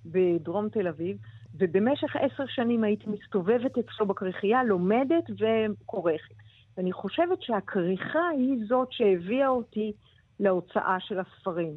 בדרום 0.06 0.70
תל 0.70 0.88
אביב, 0.88 1.18
ובמשך 1.56 2.16
עשר 2.16 2.44
שנים 2.48 2.84
הייתי 2.84 3.06
מסתובבת 3.10 3.78
אצלו 3.78 4.06
בכריכייה, 4.06 4.64
לומדת 4.64 5.24
וכורכת. 5.30 6.36
ואני 6.78 6.92
חושבת 6.92 7.42
שהכריכה 7.42 8.28
היא 8.38 8.66
זאת 8.68 8.92
שהביאה 8.92 9.48
אותי 9.48 9.94
להוצאה 10.40 10.98
של 11.00 11.20
הספרים. 11.20 11.74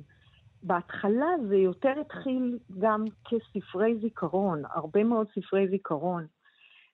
בהתחלה 0.62 1.26
זה 1.48 1.56
יותר 1.56 1.92
התחיל 2.00 2.58
גם 2.78 3.04
כספרי 3.24 3.94
זיכרון, 4.00 4.62
הרבה 4.74 5.04
מאוד 5.04 5.26
ספרי 5.34 5.68
זיכרון. 5.68 6.26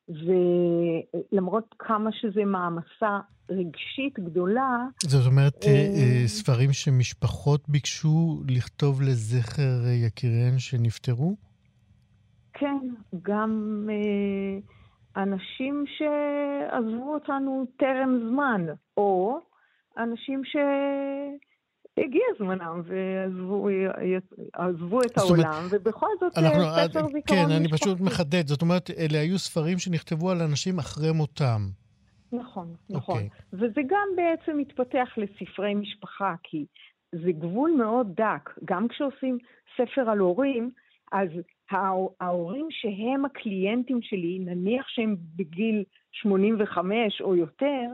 ולמרות 0.08 1.74
כמה 1.78 2.10
שזה 2.12 2.44
מעמסה 2.44 3.18
רגשית 3.50 4.18
גדולה... 4.18 4.84
זאת 5.02 5.26
אומרת, 5.26 5.64
אה, 5.66 5.70
אה, 5.70 6.22
ספרים 6.26 6.72
שמשפחות 6.72 7.68
ביקשו 7.68 8.42
לכתוב 8.48 9.02
לזכר 9.02 9.88
יקיריהן 10.06 10.58
שנפטרו? 10.58 11.36
כן, 12.52 12.78
גם 13.22 13.82
אה, 13.90 14.58
אנשים 15.22 15.84
שעזבו 15.86 17.14
אותנו 17.14 17.66
טרם 17.76 18.18
זמן, 18.30 18.66
או 18.96 19.38
אנשים 19.98 20.44
ש... 20.44 20.56
הגיע 22.04 22.22
זמנם 22.38 22.82
ועזבו 22.84 23.68
את 25.02 25.18
העולם, 25.18 25.66
ובכל 25.70 26.06
זאת 26.20 26.38
אנחנו, 26.38 26.60
ספר 26.60 27.06
זיכרון 27.06 27.14
משפחתי. 27.14 27.34
כן, 27.34 27.50
אני 27.50 27.68
פשוט 27.68 28.00
מחדד. 28.00 28.46
זאת 28.46 28.62
אומרת, 28.62 28.90
אלה 28.90 29.20
היו 29.20 29.38
ספרים 29.38 29.78
שנכתבו 29.78 30.30
על 30.30 30.42
אנשים 30.42 30.78
אחרי 30.78 31.12
מותם. 31.12 31.60
נכון, 32.32 32.74
נכון. 32.90 33.16
Okay. 33.16 33.18
אוקיי. 33.18 33.28
וזה 33.52 33.80
גם 33.88 34.08
בעצם 34.16 34.58
מתפתח 34.58 35.08
לספרי 35.16 35.74
משפחה, 35.74 36.34
כי 36.42 36.66
זה 37.12 37.32
גבול 37.32 37.70
מאוד 37.70 38.06
דק. 38.16 38.50
גם 38.64 38.88
כשעושים 38.88 39.38
ספר 39.76 40.10
על 40.10 40.18
הורים, 40.18 40.70
אז 41.12 41.28
ההורים 42.20 42.66
שהם 42.70 43.24
הקליינטים 43.24 44.02
שלי, 44.02 44.38
נניח 44.38 44.88
שהם 44.88 45.16
בגיל 45.36 45.84
85 46.12 47.20
או 47.20 47.36
יותר, 47.36 47.84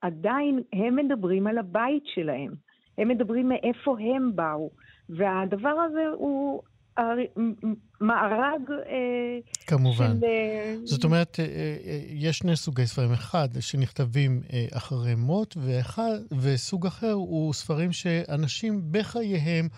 עדיין 0.00 0.62
הם 0.72 0.96
מדברים 0.96 1.46
על 1.46 1.58
הבית 1.58 2.02
שלהם. 2.14 2.67
הם 2.98 3.08
מדברים 3.08 3.48
מאיפה 3.48 3.96
הם 4.00 4.36
באו. 4.36 4.70
והדבר 5.08 5.68
הזה 5.68 6.04
הוא 6.18 6.62
מארג 8.00 8.70
אה, 8.70 9.38
כמובן. 9.66 10.16
של... 10.20 10.24
אה, 10.24 10.76
זאת 10.84 11.04
אומרת, 11.04 11.40
אה, 11.40 11.44
יש 12.08 12.38
שני 12.38 12.56
סוגי 12.56 12.86
ספרים. 12.86 13.12
אחד, 13.12 13.48
שנכתבים 13.60 14.42
אחרי 14.72 15.14
מות, 15.14 15.56
ואחד, 15.60 16.18
וסוג 16.40 16.86
אחר 16.86 17.12
הוא 17.12 17.54
ספרים 17.54 17.92
שאנשים 17.92 18.82
בחייהם 18.90 19.68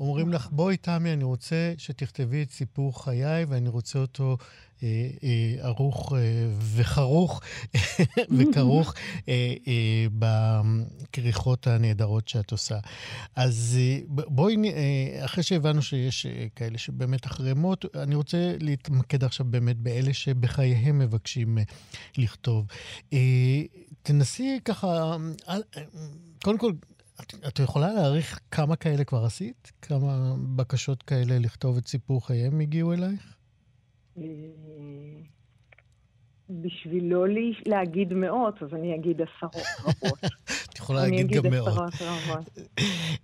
אומרים 0.00 0.32
לך, 0.32 0.48
בואי, 0.52 0.76
תמי, 0.76 1.12
אני 1.12 1.24
רוצה 1.24 1.72
שתכתבי 1.78 2.42
את 2.42 2.50
סיפור 2.50 3.04
חיי, 3.04 3.44
ואני 3.44 3.68
רוצה 3.68 3.98
אותו 3.98 4.36
אה, 4.82 5.08
אה, 5.22 5.66
ערוך 5.66 6.12
אה, 6.12 6.18
וכרוך, 6.74 7.40
וכרוך 8.38 8.94
בכריכות 10.18 11.66
הנהדרות 11.66 12.28
שאת 12.28 12.50
עושה. 12.50 12.78
אז 13.36 13.78
בואי, 14.08 14.56
אחרי 15.24 15.42
שהבנו 15.42 15.82
שיש 15.82 16.26
כאלה 16.56 16.78
שבאמת 16.78 17.26
אחרי 17.26 17.54
מות, 17.54 17.84
אני 17.96 18.14
רוצה 18.14 18.54
להתמקד 18.60 19.24
עכשיו 19.24 19.46
באמת 19.46 19.76
באלה 19.76 20.12
שבחייהם 20.14 20.98
מבקשים 20.98 21.58
לכתוב. 22.18 22.66
תנסי 24.02 24.58
ככה, 24.64 25.16
קודם 26.42 26.58
כל, 26.58 26.72
את, 27.22 27.34
את 27.48 27.58
יכולה 27.58 27.92
להעריך 27.92 28.40
כמה 28.50 28.76
כאלה 28.76 29.04
כבר 29.04 29.24
עשית? 29.24 29.72
כמה 29.82 30.34
בקשות 30.56 31.02
כאלה 31.02 31.38
לכתוב 31.38 31.76
את 31.76 31.88
סיפור 31.88 32.26
חייהם 32.26 32.60
הגיעו 32.60 32.92
אלייך? 32.92 33.36
אה, 34.18 34.22
בשביל 36.50 37.04
לא 37.04 37.26
להגיד 37.66 38.12
מאות, 38.12 38.62
אז 38.62 38.68
אני 38.72 38.94
אגיד 38.94 39.20
עשרות 39.22 39.66
רבות. 39.84 40.18
את 40.78 40.82
יכולה 40.82 41.00
להגיד 41.00 41.26
גם 41.26 41.50
מאות. 41.50 41.68
אני 41.68 41.78
אגיד 41.78 41.92
עשרות 41.92 42.02
רבות. 42.02 42.58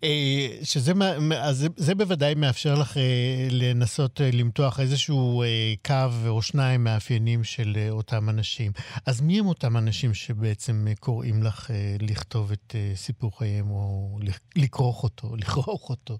אה, 0.04 0.48
שזה 0.62 0.92
אז 1.38 1.68
זה 1.76 1.94
בוודאי 1.94 2.34
מאפשר 2.34 2.74
לך 2.80 2.96
אה, 2.96 3.48
לנסות 3.50 4.20
למתוח 4.32 4.80
איזשהו 4.80 5.42
קו 5.86 6.28
או 6.28 6.42
שניים 6.42 6.84
מאפיינים 6.84 7.44
של 7.44 7.72
אותם 7.90 8.28
אנשים. 8.28 8.72
אז 9.06 9.20
מי 9.20 9.40
הם 9.40 9.46
אותם 9.46 9.76
אנשים 9.76 10.14
שבעצם 10.14 10.84
קוראים 11.00 11.42
לך 11.42 11.70
לכתוב 12.00 12.52
את 12.52 12.74
סיפור 12.94 13.38
חייהם 13.38 13.70
או 13.70 14.18
לכרוך 14.56 15.02
אותו, 15.02 15.36
לכרוך 15.40 15.90
אותו? 15.90 16.14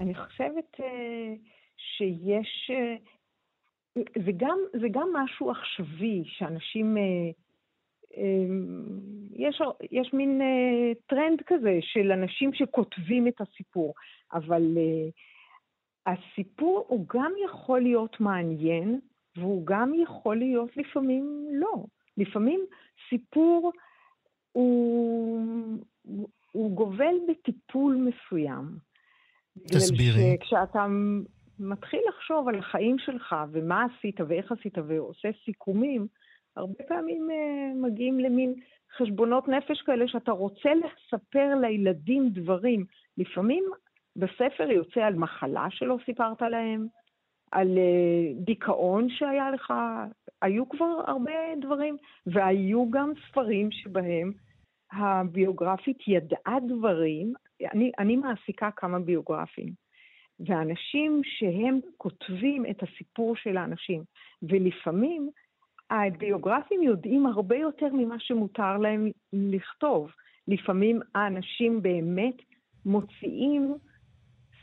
אני 0.00 0.14
חושבת 0.14 0.76
שיש... 1.76 2.70
זה 4.24 4.32
גם, 4.36 4.58
זה 4.80 4.86
גם 4.92 5.08
משהו 5.14 5.50
עכשווי, 5.50 6.24
שאנשים... 6.26 6.96
אה, 8.16 8.22
אה, 8.22 9.46
יש, 9.48 9.62
יש 9.92 10.12
מין 10.12 10.40
אה, 10.42 10.92
טרנד 11.06 11.42
כזה 11.46 11.78
של 11.80 12.12
אנשים 12.12 12.50
שכותבים 12.54 13.28
את 13.28 13.40
הסיפור, 13.40 13.94
אבל 14.32 14.62
הסיפור 16.06 16.84
הוא 16.88 17.06
גם 17.14 17.32
יכול 17.44 17.80
להיות 17.80 18.20
מעניין, 18.20 19.00
והוא 19.36 19.66
גם 19.66 19.92
יכול 19.94 20.36
להיות 20.36 20.76
לפעמים 20.76 21.48
לא. 21.52 21.84
לפעמים 22.16 22.60
סיפור 23.08 23.72
הוא, 24.52 25.40
הוא 26.52 26.76
גובל 26.76 27.14
בטיפול 27.28 27.96
מסוים. 27.96 28.78
תסבירי. 29.68 30.36
כשאתה 30.40 30.86
מתחיל 31.58 32.00
לחשוב 32.08 32.48
על 32.48 32.58
החיים 32.58 32.98
שלך 32.98 33.36
ומה 33.52 33.84
עשית 33.84 34.20
ואיך 34.20 34.52
עשית 34.52 34.78
ועושה 34.86 35.28
סיכומים, 35.44 36.06
הרבה 36.56 36.84
פעמים 36.88 37.28
uh, 37.30 37.86
מגיעים 37.86 38.20
למין 38.20 38.54
חשבונות 38.96 39.48
נפש 39.48 39.82
כאלה 39.82 40.08
שאתה 40.08 40.32
רוצה 40.32 40.70
לספר 40.74 41.54
לילדים 41.60 42.28
דברים. 42.28 42.84
לפעמים 43.18 43.64
בספר 44.16 44.70
יוצא 44.70 45.00
על 45.00 45.14
מחלה 45.14 45.66
שלא 45.70 45.96
סיפרת 46.04 46.42
להם, 46.42 46.86
על 47.52 47.68
uh, 47.68 48.44
דיכאון 48.44 49.08
שהיה 49.08 49.50
לך, 49.50 49.72
היו 50.42 50.68
כבר 50.68 51.02
הרבה 51.06 51.32
דברים, 51.60 51.96
והיו 52.26 52.90
גם 52.90 53.12
ספרים 53.28 53.70
שבהם 53.70 54.32
הביוגרפית 54.92 55.98
ידעה 56.08 56.58
דברים, 56.68 57.32
אני, 57.72 57.90
אני 57.98 58.16
מעסיקה 58.16 58.70
כמה 58.76 58.98
ביוגרפים. 58.98 59.86
ואנשים 60.40 61.20
שהם 61.24 61.80
כותבים 61.96 62.66
את 62.70 62.82
הסיפור 62.82 63.36
של 63.36 63.56
האנשים, 63.56 64.02
ולפעמים 64.42 65.30
הביוגרפים 65.90 66.82
יודעים 66.82 67.26
הרבה 67.26 67.56
יותר 67.56 67.88
ממה 67.92 68.16
שמותר 68.18 68.78
להם 68.78 69.10
לכתוב. 69.32 70.08
לפעמים 70.48 71.00
האנשים 71.14 71.82
באמת 71.82 72.34
מוציאים 72.86 73.74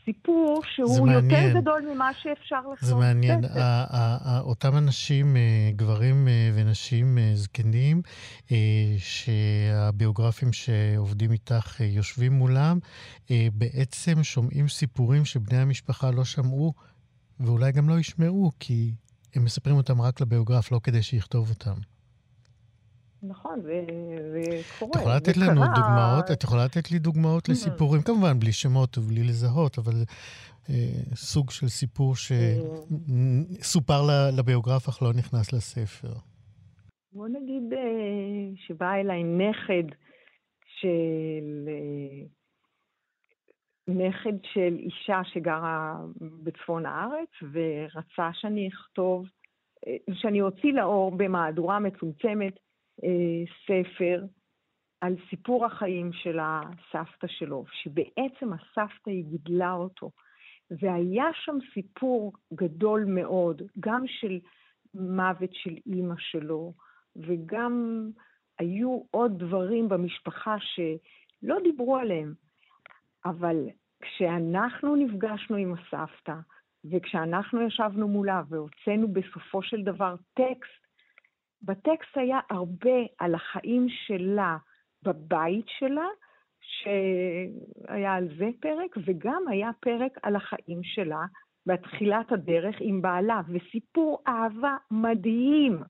סיפור 0.04 0.62
שהוא 0.74 1.08
יותר 1.08 1.60
גדול 1.60 1.82
ממה 1.94 2.10
שאפשר 2.14 2.60
לכתוב. 2.72 2.88
זה 2.88 2.94
מעניין. 2.94 3.40
אותם 4.40 4.76
אנשים, 4.76 5.36
אה, 5.36 5.70
גברים 5.76 6.28
אה, 6.28 6.50
ונשים 6.54 7.18
אה, 7.18 7.30
זקנים, 7.34 8.02
שהביוגרפים 8.98 10.52
שעובדים 10.52 11.32
איתך 11.32 11.80
יושבים 11.80 12.32
מולם, 12.32 12.78
בעצם 13.52 14.22
שומעים 14.22 14.68
סיפורים 14.68 15.24
שבני 15.24 15.58
המשפחה 15.58 16.10
לא 16.10 16.24
שמעו 16.24 16.72
ואולי 17.40 17.72
גם 17.72 17.88
לא 17.88 17.98
ישמעו, 17.98 18.50
כי 18.60 18.94
הם 19.34 19.44
מספרים 19.44 19.76
אותם 19.76 20.00
רק 20.00 20.20
לביוגרף, 20.20 20.72
לא 20.72 20.80
כדי 20.82 21.02
שיכתוב 21.02 21.50
אותם. 21.50 21.74
נכון, 23.22 23.60
זה, 23.62 23.84
קורה. 24.78 24.90
את 24.90 24.96
יכולה 24.96 25.16
לתת 25.16 25.36
לנו 25.36 25.60
קרה... 25.60 25.74
דוגמאות? 25.74 26.30
את 26.30 26.44
יכולה 26.44 26.64
לתת 26.64 26.90
לי 26.90 26.98
דוגמאות 26.98 27.48
לסיפורים, 27.48 28.02
כמובן 28.02 28.40
בלי 28.40 28.52
שמות 28.52 28.98
ובלי 28.98 29.22
לזהות, 29.22 29.78
אבל 29.78 30.04
אה, 30.70 30.74
סוג 31.14 31.50
של 31.50 31.68
סיפור 31.68 32.14
שסופר 33.60 34.02
לביוגרף 34.36 34.88
אך 34.88 35.02
לא 35.02 35.12
נכנס 35.12 35.52
לספר. 35.52 36.12
בוא 37.12 37.28
נגיד 37.28 37.62
שבא 38.66 38.92
אליי 38.94 39.22
נכד 39.22 39.96
של... 40.80 41.68
נכד 43.88 44.44
של 44.52 44.76
אישה 44.78 45.20
שגרה 45.24 45.96
בצפון 46.42 46.86
הארץ, 46.86 47.28
ורצה 47.52 48.30
שאני 48.32 48.68
אכתוב, 48.68 49.26
שאני 50.12 50.42
אוציא 50.42 50.72
לאור 50.72 51.10
במהדורה 51.16 51.78
מצומצמת 51.78 52.58
ספר 53.66 54.24
על 55.00 55.14
סיפור 55.30 55.66
החיים 55.66 56.12
של 56.12 56.38
הסבתא 56.40 57.26
שלו, 57.26 57.64
שבעצם 57.72 58.52
הסבתא 58.52 59.10
היא 59.10 59.24
גידלה 59.24 59.72
אותו. 59.72 60.10
והיה 60.70 61.26
שם 61.34 61.58
סיפור 61.74 62.32
גדול 62.54 63.04
מאוד, 63.04 63.62
גם 63.80 64.02
של 64.06 64.40
מוות 64.94 65.50
של 65.52 65.74
אימא 65.86 66.14
שלו, 66.18 66.72
וגם 67.16 68.06
היו 68.58 69.02
עוד 69.10 69.38
דברים 69.38 69.88
במשפחה 69.88 70.56
שלא 70.58 71.56
דיברו 71.62 71.96
עליהם. 71.96 72.34
אבל 73.24 73.56
כשאנחנו 74.00 74.96
נפגשנו 74.96 75.56
עם 75.56 75.74
הסבתא, 75.74 76.34
וכשאנחנו 76.90 77.66
ישבנו 77.66 78.08
מולה 78.08 78.42
והוצאנו 78.48 79.08
בסופו 79.12 79.62
של 79.62 79.82
דבר 79.82 80.14
טקסט, 80.34 80.84
בטקסט 81.62 82.16
היה 82.16 82.40
הרבה 82.50 82.98
על 83.18 83.34
החיים 83.34 83.86
שלה 83.88 84.56
בבית 85.02 85.66
שלה, 85.68 86.06
שהיה 86.60 88.14
על 88.14 88.28
זה 88.38 88.48
פרק, 88.60 88.96
וגם 89.06 89.42
היה 89.48 89.70
פרק 89.80 90.18
על 90.22 90.36
החיים 90.36 90.82
שלה 90.82 91.24
בתחילת 91.66 92.32
הדרך 92.32 92.76
עם 92.80 93.02
בעלה, 93.02 93.40
וסיפור 93.48 94.22
אהבה 94.28 94.76
מדהים. 94.90 95.82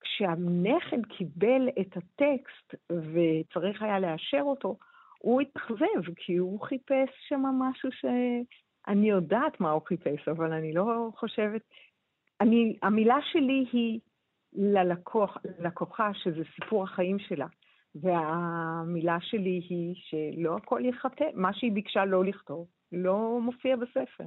כשהנכד 0.00 1.06
קיבל 1.06 1.68
את 1.80 1.96
הטקסט 1.96 2.74
וצריך 2.90 3.82
היה 3.82 4.00
לאשר 4.00 4.42
אותו, 4.42 4.76
הוא 5.22 5.40
התאכזב, 5.40 6.14
כי 6.16 6.36
הוא 6.36 6.60
חיפש 6.60 7.08
שם 7.28 7.40
משהו 7.40 7.90
שאני 7.92 9.10
יודעת 9.10 9.60
מה 9.60 9.70
הוא 9.70 9.82
חיפש, 9.86 10.28
אבל 10.28 10.52
אני 10.52 10.72
לא 10.72 11.10
חושבת... 11.16 11.62
אני, 12.40 12.76
המילה 12.82 13.18
שלי 13.32 13.66
היא 13.72 14.00
ללקוח, 14.52 15.38
ללקוחה, 15.58 16.10
שזה 16.14 16.42
סיפור 16.54 16.82
החיים 16.82 17.18
שלה. 17.18 17.46
והמילה 17.94 19.18
שלי 19.20 19.60
היא 19.68 19.94
שלא 19.96 20.56
הכל 20.56 20.80
ייחטא, 20.84 21.24
מה 21.34 21.52
שהיא 21.54 21.72
ביקשה 21.72 22.04
לא 22.04 22.24
לכתוב, 22.24 22.66
לא 22.92 23.38
מופיע 23.42 23.76
בספר. 23.76 24.24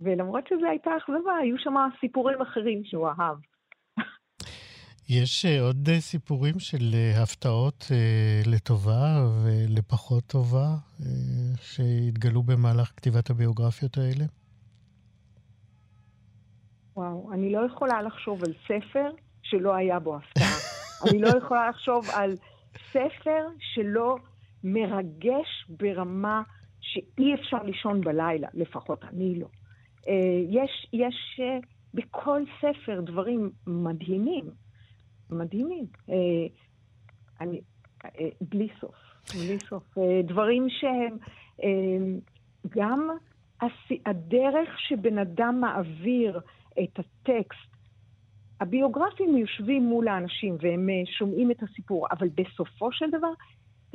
ולמרות 0.00 0.46
שזו 0.46 0.66
הייתה 0.66 0.96
אכזבה, 0.96 1.36
היו 1.36 1.58
שם 1.58 1.74
סיפורים 2.00 2.40
אחרים 2.40 2.84
שהוא 2.84 3.08
אהב. 3.08 3.36
יש 5.20 5.44
אה, 5.44 5.60
עוד 5.60 5.88
אה, 5.88 6.00
סיפורים 6.00 6.58
של 6.58 6.90
אה, 6.94 7.22
הפתעות 7.22 7.86
לטובה 8.46 9.26
ולפחות 9.44 10.24
טובה 10.26 10.68
שהתגלו 11.62 12.42
במהלך 12.42 12.92
כתיבת 12.96 13.30
הביוגרפיות 13.30 13.98
האלה? 13.98 14.24
וואו, 16.96 17.32
אני 17.32 17.52
לא 17.52 17.66
יכולה 17.66 18.02
לחשוב 18.02 18.44
על 18.44 18.52
ספר 18.64 19.10
שלא 19.42 19.74
היה 19.74 19.98
בו 19.98 20.16
הפתעה. 20.16 20.56
אני 21.10 21.18
לא 21.18 21.28
יכולה 21.28 21.70
לחשוב 21.70 22.06
על 22.14 22.36
ספר 22.90 23.46
שלא 23.58 24.16
מרגש 24.64 25.66
ברמה 25.68 26.42
שאי 26.80 27.34
אפשר 27.34 27.62
לישון 27.62 28.00
בלילה, 28.00 28.48
לפחות 28.54 29.04
אני 29.04 29.40
לא. 29.40 29.46
יש, 30.48 30.86
יש 30.92 31.40
בכל 31.94 32.42
ספר 32.60 33.00
דברים 33.00 33.50
מדהימים. 33.66 34.62
מדהימים. 35.32 35.86
אה, 36.10 36.14
אני, 37.40 37.60
אה, 38.04 38.28
בלי 38.40 38.68
סוף, 38.80 38.94
בלי 39.34 39.58
סוף. 39.58 39.98
אה, 39.98 40.20
דברים 40.24 40.66
שהם 40.68 41.16
גם 42.68 43.08
הדרך 44.06 44.80
שבן 44.80 45.18
אדם 45.18 45.60
מעביר 45.60 46.40
את 46.82 46.98
הטקסט, 46.98 47.72
הביוגרפים 48.60 49.36
יושבים 49.36 49.82
מול 49.82 50.08
האנשים 50.08 50.56
והם 50.60 50.88
שומעים 51.18 51.50
את 51.50 51.62
הסיפור, 51.62 52.06
אבל 52.10 52.28
בסופו 52.28 52.92
של 52.92 53.10
דבר, 53.10 53.32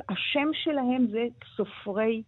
השם 0.08 0.48
שלהם 0.52 1.06
זה 1.10 1.26
סופרי, 1.56 2.22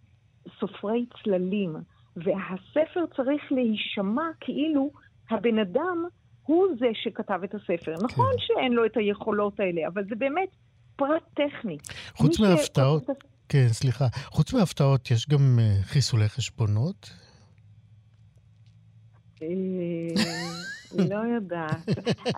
סופרי 0.59 1.07
צללים, 1.23 1.77
והספר 2.17 3.05
צריך 3.17 3.53
להישמע 3.53 4.31
כאילו 4.41 4.91
הבן 5.31 5.59
אדם 5.59 6.05
הוא 6.51 6.67
זה 6.79 6.87
שכתב 6.93 7.41
את 7.45 7.55
הספר. 7.55 7.97
כן. 7.97 8.05
נכון 8.05 8.35
שאין 8.39 8.73
לו 8.73 8.87
את 8.87 8.97
היכולות 8.97 9.61
האלה, 9.61 9.89
אבל 9.89 10.05
זה 10.09 10.15
באמת 10.15 10.49
פרט 10.97 11.23
טכני. 11.35 11.79
חוץ 12.15 12.41
מהפתעות, 12.41 13.03
ש... 13.03 13.11
כן, 13.49 13.69
סליחה. 13.69 14.05
חוץ 14.25 14.53
מהפתעות, 14.53 15.11
יש 15.11 15.29
גם 15.29 15.59
uh, 15.59 15.85
חיסולי 15.85 16.29
חשבונות? 16.29 17.11
אה, 19.43 19.49
לא 20.99 21.19
יודעת. 21.35 21.89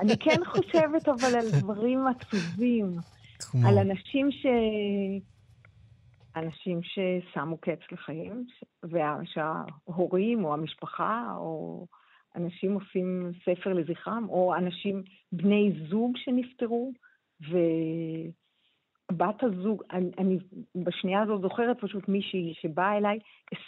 אני 0.01 0.19
כן 0.21 0.45
חושבת 0.45 1.09
אבל 1.09 1.35
על 1.35 1.61
דברים 1.61 2.07
עצובים. 2.07 2.97
כמו? 3.39 3.69
על 3.69 3.79
אנשים 3.79 4.31
ש... 4.31 4.47
אנשים 6.37 6.81
ששמו 6.83 7.57
קץ 7.57 7.79
לחיים, 7.93 8.47
ושההורים 8.85 10.45
או 10.45 10.55
המשפחה 10.55 11.35
או 11.37 11.87
אנשים 12.37 12.75
עושים 12.75 13.33
ספר 13.45 13.73
לזכרם, 13.73 14.27
או 14.29 14.55
אנשים, 14.55 15.03
בני 15.33 15.73
זוג 15.89 16.17
שנפטרו, 16.17 16.93
ובת 17.41 18.33
הזוג, 19.43 19.83
אני, 19.93 20.11
אני 20.19 20.39
בשנייה 20.75 21.23
הזאת 21.23 21.41
זוכרת 21.41 21.77
פשוט 21.81 22.09
מישהי 22.09 22.55
שבאה 22.61 22.97
אליי 22.97 23.19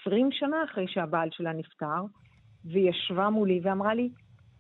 20 0.03 0.29
שנה 0.33 0.64
אחרי 0.64 0.88
שהבעל 0.88 1.29
שלה 1.33 1.53
נפטר, 1.53 2.05
וישבה 2.64 3.31
מולי 3.31 3.61
ואמרה 3.62 3.94
לי, 3.94 4.09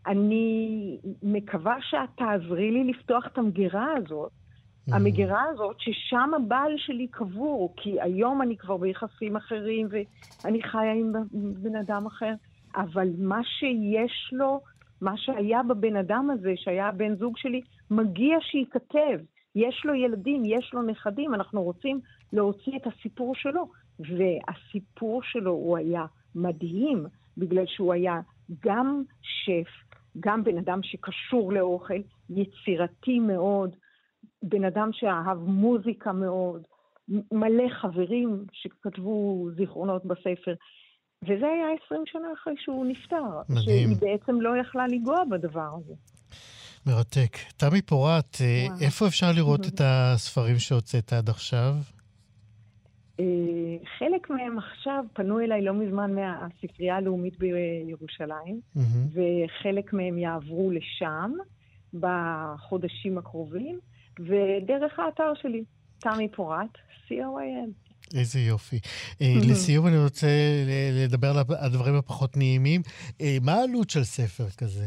אני 0.06 0.98
מקווה 1.22 1.76
שאת 1.80 2.08
תעזרי 2.16 2.70
לי 2.70 2.84
לפתוח 2.84 3.26
את 3.26 3.38
המגירה 3.38 3.86
הזאת. 3.96 4.32
Mm. 4.32 4.94
המגירה 4.94 5.42
הזאת, 5.50 5.76
ששם 5.80 6.30
הבעל 6.36 6.72
שלי 6.76 7.08
קבור, 7.08 7.74
כי 7.76 8.00
היום 8.00 8.42
אני 8.42 8.56
כבר 8.56 8.76
ביחסים 8.76 9.36
אחרים 9.36 9.88
ואני 9.90 10.62
חיה 10.62 10.92
עם 10.92 11.12
בן 11.32 11.76
אדם 11.76 12.06
אחר. 12.06 12.34
אבל 12.76 13.08
מה 13.18 13.40
שיש 13.44 14.30
לו, 14.32 14.60
מה 15.00 15.16
שהיה 15.16 15.62
בבן 15.62 15.96
אדם 15.96 16.30
הזה, 16.30 16.52
שהיה 16.56 16.88
הבן 16.88 17.16
זוג 17.16 17.36
שלי, 17.36 17.60
מגיע 17.90 18.36
שייכתב. 18.40 19.18
יש 19.56 19.82
לו 19.84 19.94
ילדים, 19.94 20.42
יש 20.44 20.70
לו 20.74 20.82
נכדים, 20.82 21.34
אנחנו 21.34 21.62
רוצים 21.62 22.00
להוציא 22.32 22.76
את 22.76 22.86
הסיפור 22.86 23.34
שלו. 23.34 23.66
והסיפור 23.98 25.22
שלו 25.22 25.50
הוא 25.50 25.76
היה 25.76 26.04
מדהים, 26.34 27.06
בגלל 27.36 27.66
שהוא 27.66 27.92
היה 27.92 28.20
גם 28.64 29.02
שף, 29.22 29.70
גם 30.20 30.44
בן 30.44 30.58
אדם 30.58 30.82
שקשור 30.82 31.52
לאוכל, 31.52 32.00
יצירתי 32.30 33.18
מאוד, 33.18 33.76
בן 34.42 34.64
אדם 34.64 34.90
שאהב 34.92 35.38
מוזיקה 35.38 36.12
מאוד, 36.12 36.62
מלא 37.32 37.68
חברים 37.68 38.44
שכתבו 38.52 39.46
זיכרונות 39.56 40.04
בספר. 40.04 40.54
וזה 41.26 41.46
היה 41.46 41.66
20 41.86 42.02
שנה 42.06 42.28
אחרי 42.42 42.54
שהוא 42.58 42.86
נפטר. 42.86 43.42
מדהים. 43.48 43.64
שהיא 43.64 43.96
בעצם 44.00 44.40
לא 44.40 44.56
יכלה 44.60 44.86
לנגוע 44.86 45.24
בדבר 45.30 45.68
הזה. 45.76 45.94
מרתק. 46.86 47.36
תמי 47.56 47.82
פורת, 47.82 48.36
אה, 48.40 48.66
וואו. 48.68 48.80
איפה 48.80 49.06
אפשר 49.06 49.26
לראות 49.36 49.60
את 49.66 49.80
הספרים 49.84 50.58
שהוצאת 50.58 51.12
עד 51.12 51.28
עכשיו? 51.28 51.74
אה, 53.20 53.24
חלק 53.98 54.30
מהם 54.30 54.58
עכשיו 54.58 55.04
פנו 55.12 55.40
אליי 55.40 55.62
לא 55.62 55.74
מזמן 55.74 56.14
מהספרייה 56.14 56.96
הלאומית 56.96 57.38
בירושלים, 57.38 58.60
mm-hmm. 58.76 58.80
וחלק 59.12 59.92
מהם 59.92 60.18
יעברו 60.18 60.70
לשם 60.70 61.32
בחודשים 61.94 63.18
הקרובים, 63.18 63.78
ודרך 64.20 64.98
האתר 64.98 65.32
שלי, 65.34 65.64
תמי 65.98 66.28
פורת, 66.28 66.78
co.il. 67.08 67.83
איזה 68.14 68.40
יופי. 68.40 68.78
אה, 69.22 69.34
לסיום 69.50 69.86
אני 69.86 69.98
רוצה 69.98 70.26
לדבר 70.92 71.28
על 71.28 71.44
הדברים 71.58 71.94
הפחות 71.94 72.36
נעימים. 72.36 72.80
אה, 73.20 73.36
מה 73.42 73.52
העלות 73.52 73.90
של 73.90 74.04
ספר 74.04 74.50
כזה? 74.58 74.86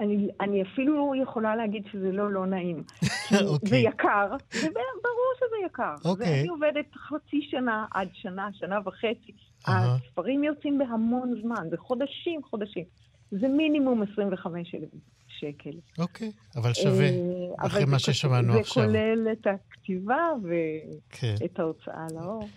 אני, 0.00 0.28
אני 0.40 0.62
אפילו 0.62 1.12
יכולה 1.22 1.56
להגיד 1.56 1.82
שזה 1.92 2.12
לא 2.12 2.32
לא 2.32 2.46
נעים. 2.46 2.82
okay. 3.02 3.68
זה 3.68 3.76
יקר, 3.76 4.28
זה 4.50 4.68
ברור 5.02 5.32
שזה 5.36 5.66
יקר. 5.66 5.94
Okay. 5.98 6.08
אוקיי. 6.08 6.40
אני 6.40 6.48
עובדת 6.48 6.94
חצי 6.94 7.48
שנה 7.50 7.86
עד 7.94 8.08
שנה, 8.12 8.48
שנה 8.52 8.78
וחצי. 8.84 9.32
Uh-huh. 9.32 9.70
הספרים 9.70 10.44
יוצאים 10.44 10.78
בהמון 10.78 11.34
זמן, 11.42 11.68
בחודשים, 11.70 12.40
חודשים. 12.50 12.84
זה 13.30 13.48
מינימום 13.48 14.02
25,000 14.12 14.88
שקל. 15.28 15.70
אוקיי, 15.98 16.32
אבל 16.56 16.72
שווה, 16.72 17.08
אה, 17.08 17.66
אחרי 17.66 17.84
מה 17.84 17.98
ששמענו 17.98 18.52
זה 18.52 18.60
עכשיו. 18.60 18.82
זה 18.82 18.88
כולל 18.88 19.28
את 19.32 19.46
הכתיבה 19.46 20.30
ואת 20.42 21.00
כן. 21.10 21.34
ההוצאה 21.58 22.06
לאור. 22.14 22.48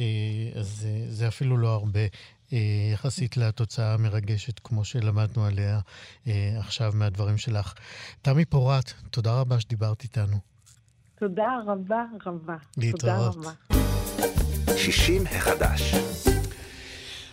אה, 0.00 0.04
אז 0.54 0.86
זה 1.08 1.28
אפילו 1.28 1.56
לא 1.56 1.68
הרבה. 1.68 2.00
יחסית 2.92 3.36
לתוצאה 3.36 3.94
המרגשת, 3.94 4.58
כמו 4.58 4.84
שלמדנו 4.84 5.44
עליה 5.44 5.80
עכשיו 6.58 6.92
מהדברים 6.94 7.36
שלך. 7.36 7.74
תמי 8.22 8.44
פורת, 8.44 8.92
תודה 9.10 9.40
רבה 9.40 9.60
שדיברת 9.60 10.02
איתנו. 10.02 10.36
תודה 11.18 11.58
רבה 11.66 12.04
רבה. 12.26 12.56
להתראות. 12.76 13.34
תודה 13.34 13.50
רבה. 13.50 14.76
60 14.76 15.22
החדש. 15.26 15.94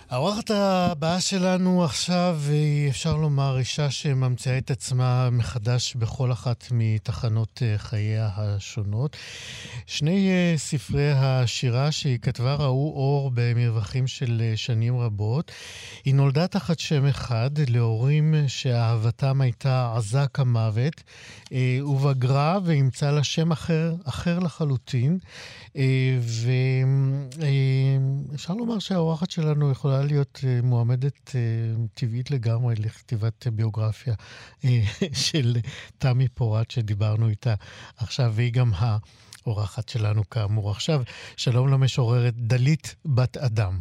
האורחת 0.10 0.52
הבאה 0.52 1.22
שלנו 1.22 1.84
עכשיו 1.84 2.40
היא, 2.50 2.90
אפשר 2.90 3.16
לומר, 3.16 3.58
אישה 3.58 3.92
שממציאה 3.92 4.58
את 4.58 4.72
עצמה 4.72 5.30
מחדש 5.30 5.96
בכל 5.96 6.32
אחת 6.32 6.68
מתחנות 6.72 7.62
אה, 7.66 7.78
חייה 7.78 8.30
השונות. 8.36 9.18
שני 9.86 10.30
אה, 10.30 10.54
ספרי 10.58 11.12
השירה 11.12 11.92
שהיא 11.92 12.20
כתבה 12.22 12.56
ראו 12.56 12.94
אור 12.96 13.32
במרווחים 13.34 14.08
של 14.08 14.42
אה, 14.42 14.58
שנים 14.58 14.98
רבות. 14.98 15.52
היא 16.06 16.16
נולדה 16.16 16.48
תחת 16.48 16.80
שם 16.80 17.06
אחד 17.06 17.50
להורים 17.68 18.36
שאהבתם 18.48 19.42
הייתה 19.42 19.94
עזה 19.96 20.26
כמוות, 20.34 21.04
ובגרה 21.86 22.60
ואימצה 22.66 23.12
לה 23.12 23.24
שם 23.24 23.52
אחר, 23.52 23.96
אחר 24.04 24.40
לחלוטין. 24.40 25.20
ואפשר 28.32 28.54
לומר 28.54 28.80
שהאורחת 28.80 29.32
שלנו 29.32 29.72
יכולה 29.72 29.95
להיות 30.04 30.40
מועמדת 30.64 31.36
טבעית 31.94 32.32
לגמרי 32.32 32.76
לכתיבת 32.76 33.48
ביוגרפיה 33.48 34.14
של 35.28 35.54
תמי 35.98 36.28
פורת, 36.28 36.72
שדיברנו 36.72 37.30
איתה 37.30 37.54
עכשיו, 37.98 38.32
והיא 38.34 38.54
גם 38.54 38.72
האורחת 38.78 39.90
שלנו 39.90 40.30
כאמור. 40.30 40.72
עכשיו, 40.72 41.02
שלום 41.38 41.68
למשוררת 41.68 42.34
דלית 42.34 42.96
בת 43.06 43.38
אדם. 43.38 43.80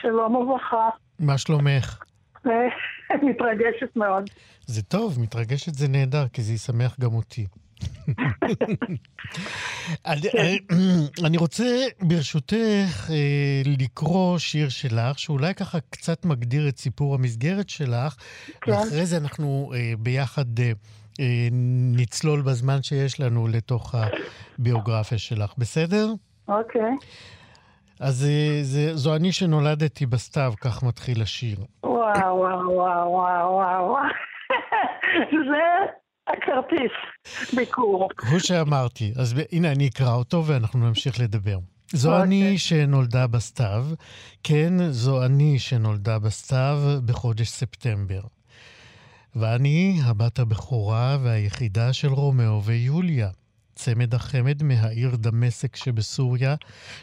שלום 0.00 0.34
וברכה. 0.36 0.88
מה 1.18 1.38
שלומך? 1.38 1.98
מתרגשת 3.28 3.96
מאוד. 3.96 4.30
זה 4.66 4.82
טוב, 4.82 5.20
מתרגשת 5.20 5.74
זה 5.74 5.88
נהדר, 5.88 6.28
כי 6.28 6.42
זה 6.42 6.52
ישמח 6.52 7.00
גם 7.00 7.14
אותי. 7.14 7.46
אני 11.26 11.36
רוצה, 11.36 11.64
ברשותך, 12.00 13.10
לקרוא 13.78 14.38
שיר 14.38 14.68
שלך, 14.68 15.18
שאולי 15.18 15.54
ככה 15.54 15.78
קצת 15.90 16.24
מגדיר 16.24 16.68
את 16.68 16.78
סיפור 16.78 17.14
המסגרת 17.14 17.68
שלך, 17.68 18.16
כן. 18.60 18.72
ואחרי 18.72 19.06
זה 19.06 19.16
אנחנו 19.16 19.72
ביחד 19.98 20.44
נצלול 21.96 22.42
בזמן 22.42 22.82
שיש 22.82 23.20
לנו 23.20 23.48
לתוך 23.48 23.94
הביוגרפיה 24.58 25.18
שלך. 25.18 25.52
בסדר? 25.58 26.12
אוקיי. 26.48 26.92
אז 28.00 28.26
זה, 28.62 28.96
זו 28.96 29.16
אני 29.16 29.32
שנולדתי 29.32 30.06
בסתיו, 30.06 30.52
כך 30.60 30.82
מתחיל 30.82 31.22
השיר. 31.22 31.56
וואו, 31.84 32.36
וואו, 32.36 32.70
וואו, 32.70 33.10
וואו, 33.10 33.54
וואו. 33.54 33.96
זה 35.50 35.86
הכרטיס 36.32 36.92
ביקור. 37.56 38.08
הוא 38.30 38.38
שאמרתי. 38.38 39.12
אז 39.16 39.34
הנה, 39.52 39.72
אני 39.72 39.88
אקרא 39.88 40.14
אותו 40.14 40.46
ואנחנו 40.46 40.88
נמשיך 40.88 41.20
לדבר. 41.20 41.58
זו 41.92 42.18
okay. 42.18 42.22
אני 42.22 42.58
שנולדה 42.58 43.26
בסתיו, 43.26 43.86
כן, 44.42 44.90
זו 44.90 45.24
אני 45.24 45.58
שנולדה 45.58 46.18
בסתיו 46.18 46.78
בחודש 47.04 47.48
ספטמבר. 47.48 48.20
ואני 49.36 50.00
הבת 50.04 50.38
הבכורה 50.38 51.18
והיחידה 51.22 51.92
של 51.92 52.08
רומאו 52.08 52.62
ויוליה. 52.64 53.30
צמד 53.80 54.14
החמד 54.14 54.62
מהעיר 54.62 55.16
דמשק 55.16 55.76
שבסוריה, 55.76 56.54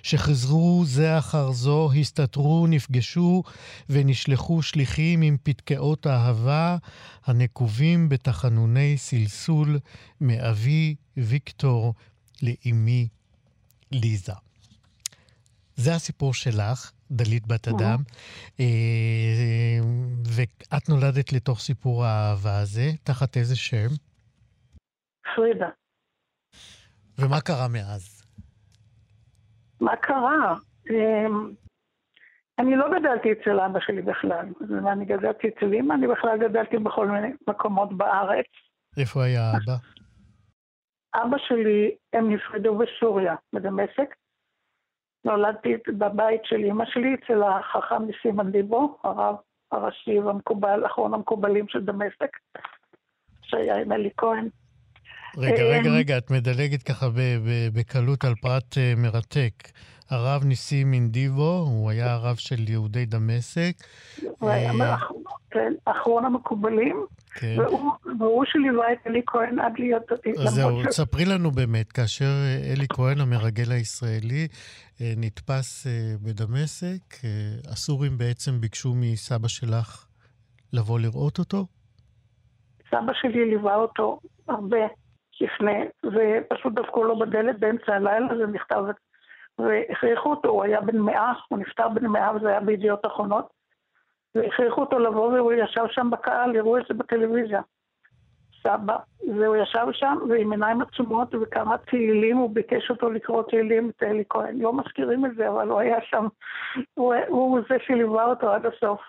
שחזרו 0.04 0.84
זה 0.86 1.18
אחר 1.18 1.52
זו, 1.52 1.90
הסתתרו, 2.00 2.68
נפגשו 2.68 3.44
ונשלחו 3.90 4.62
שליחים 4.62 5.22
עם 5.22 5.38
פתקאות 5.44 6.08
אהבה 6.08 6.78
הנקובים 7.26 8.10
בתחנוני 8.10 8.98
סלסול 8.98 9.80
מאבי 10.22 10.96
ויקטור 11.18 11.94
לאמי 12.44 13.08
ליזה. 13.92 14.34
זה 15.76 15.96
הסיפור 15.96 16.34
שלך, 16.34 16.92
דלית 17.12 17.48
בת 17.48 17.68
אדם, 17.68 17.98
אה, 18.60 18.66
ואת 20.26 20.90
נולדת 20.90 21.34
לתוך 21.34 21.60
סיפור 21.60 22.06
האהבה 22.06 22.60
הזה, 22.60 22.92
תחת 23.04 23.38
איזה 23.38 23.56
שם? 23.56 23.88
פרידה. 25.36 25.70
ומה 27.20 27.42
קרה 27.42 27.68
מאז? 27.68 28.24
מה 29.82 29.96
קרה? 29.96 30.56
אמ, 30.90 31.52
אני 32.60 32.76
לא 32.76 32.86
גדלתי 33.00 33.32
אצל 33.32 33.60
אבא 33.60 33.80
שלי 33.80 34.02
בכלל. 34.02 34.46
אני 34.92 35.06
גדלתי 35.06 35.48
אצל 35.48 35.74
אמא, 35.74 35.94
אני 35.94 36.08
בכלל 36.08 36.38
גדלתי 36.38 36.78
בכל 36.78 37.08
מיני 37.08 37.28
מקומות 37.48 37.98
בארץ. 37.98 38.46
איפה 38.98 39.24
היה 39.24 39.52
אבא? 39.52 39.78
אבא 41.16 41.38
שלי, 41.38 41.96
הם 42.14 42.34
נפרדו 42.34 42.78
בסוריה, 42.78 43.36
בדמשק. 43.54 44.16
נולדתי 45.26 45.74
בבית 45.88 46.42
של 46.44 46.56
אמא 46.56 46.86
שלי, 46.86 47.14
אצל 47.14 47.44
החכם 47.44 48.04
ניסים 48.06 48.52
דיבו, 48.52 48.98
הרב 49.04 49.36
הראשי 49.72 50.20
והמקובל, 50.20 50.86
אחרון 50.86 51.14
המקובלים 51.14 51.68
של 51.68 51.86
דמשק, 51.86 52.38
שהיה 53.42 53.82
עם 53.82 53.92
אלי 53.92 54.10
כהן. 54.18 54.50
רגע, 55.38 55.64
רגע, 55.64 55.90
רגע, 55.90 56.18
את 56.18 56.32
מדלגת 56.32 56.84
ככה 56.84 57.08
בקלות 57.74 58.24
על 58.24 58.36
פרט 58.36 58.78
אה, 58.78 58.94
מרתק. 58.98 59.54
הרב 60.10 60.44
ניסים 60.44 60.94
אינדיבו, 60.94 61.66
הוא 61.68 61.90
היה 61.90 62.14
הרב 62.14 62.36
של 62.36 62.70
יהודי 62.70 63.06
דמשק. 63.06 63.74
אה, 64.44 64.96
כן, 65.52 65.74
אחרון 65.86 66.26
המקובלים. 66.26 67.06
כן. 67.34 67.56
והוא 68.20 68.46
שליווה 68.46 68.94
את 68.94 68.98
אלי 69.08 69.22
כהן 69.28 69.60
עד 69.60 69.74
להיות. 69.80 70.04
אז 70.48 70.54
זהו, 70.54 70.82
ספרי 70.90 71.26
לנו 71.26 71.52
באמת, 71.52 71.92
כאשר 71.92 72.26
אה, 72.26 72.74
אלי 72.74 72.86
כהן, 72.90 73.20
המרגל 73.20 73.72
הישראלי, 73.72 74.48
נתפס 75.00 75.88
בדמשק, 76.24 77.16
הסורים 77.72 78.18
בעצם 78.18 78.62
ביקשו 78.62 78.94
מסבא 78.96 79.48
שלך 79.48 80.06
לבוא 80.74 81.00
לראות 81.00 81.40
אותו? 81.40 81.66
סבא 82.90 83.14
שלי 83.22 83.50
ליווה 83.50 83.76
אותו 83.76 84.20
הרבה. 84.48 84.78
לפני, 85.42 85.86
ופשוט 86.04 86.74
דפקו 86.74 87.04
לו 87.04 87.20
בדלת 87.20 87.60
באמצע 87.60 87.96
הלילה, 87.96 88.38
זה 88.38 88.48
נכתב, 88.48 88.84
והכריחו 89.60 90.30
אותו, 90.30 90.50
הוא 90.50 90.64
היה 90.64 90.82
בן 90.82 90.98
מאה, 90.98 91.34
הוא 91.48 91.60
נפטר 91.60 91.90
בן 91.90 92.06
מאה 92.06 92.36
וזה 92.36 92.50
היה 92.50 92.60
בידיעות 92.60 93.06
אחרונות, 93.06 93.50
והכריחו 94.36 94.82
אותו 94.82 95.00
לבוא 95.00 95.34
והוא 95.34 95.54
ישב 95.54 95.86
שם 95.90 96.10
בקהל, 96.10 96.56
יראו 96.56 96.78
את 96.78 96.84
זה 96.88 96.94
בטלוויזיה. 96.94 97.62
סבא, 98.64 98.98
והוא 99.36 99.56
ישב 99.56 99.88
שם 99.92 100.18
ועם 100.30 100.52
עיניים 100.52 100.82
עצומות 100.82 101.36
וקרא 101.36 101.78
תהילים, 101.78 102.38
הוא 102.38 102.56
ביקש 102.56 102.90
אותו 102.90 103.10
לקרוא 103.10 103.44
תהילים 103.44 103.90
את 103.90 104.04
אלי 104.04 104.24
כהן. 104.30 104.58
לא 104.58 104.74
מזכירים 104.74 105.26
את 105.26 105.36
זה, 105.36 105.50
אבל 105.50 105.68
הוא 105.68 105.80
היה 105.80 106.02
שם, 106.02 106.28
הוא, 106.94 107.14
הוא 107.28 107.60
זה 107.70 107.76
שליווה 107.86 108.26
אותו 108.26 108.52
עד 108.52 108.66
הסוף. 108.66 109.02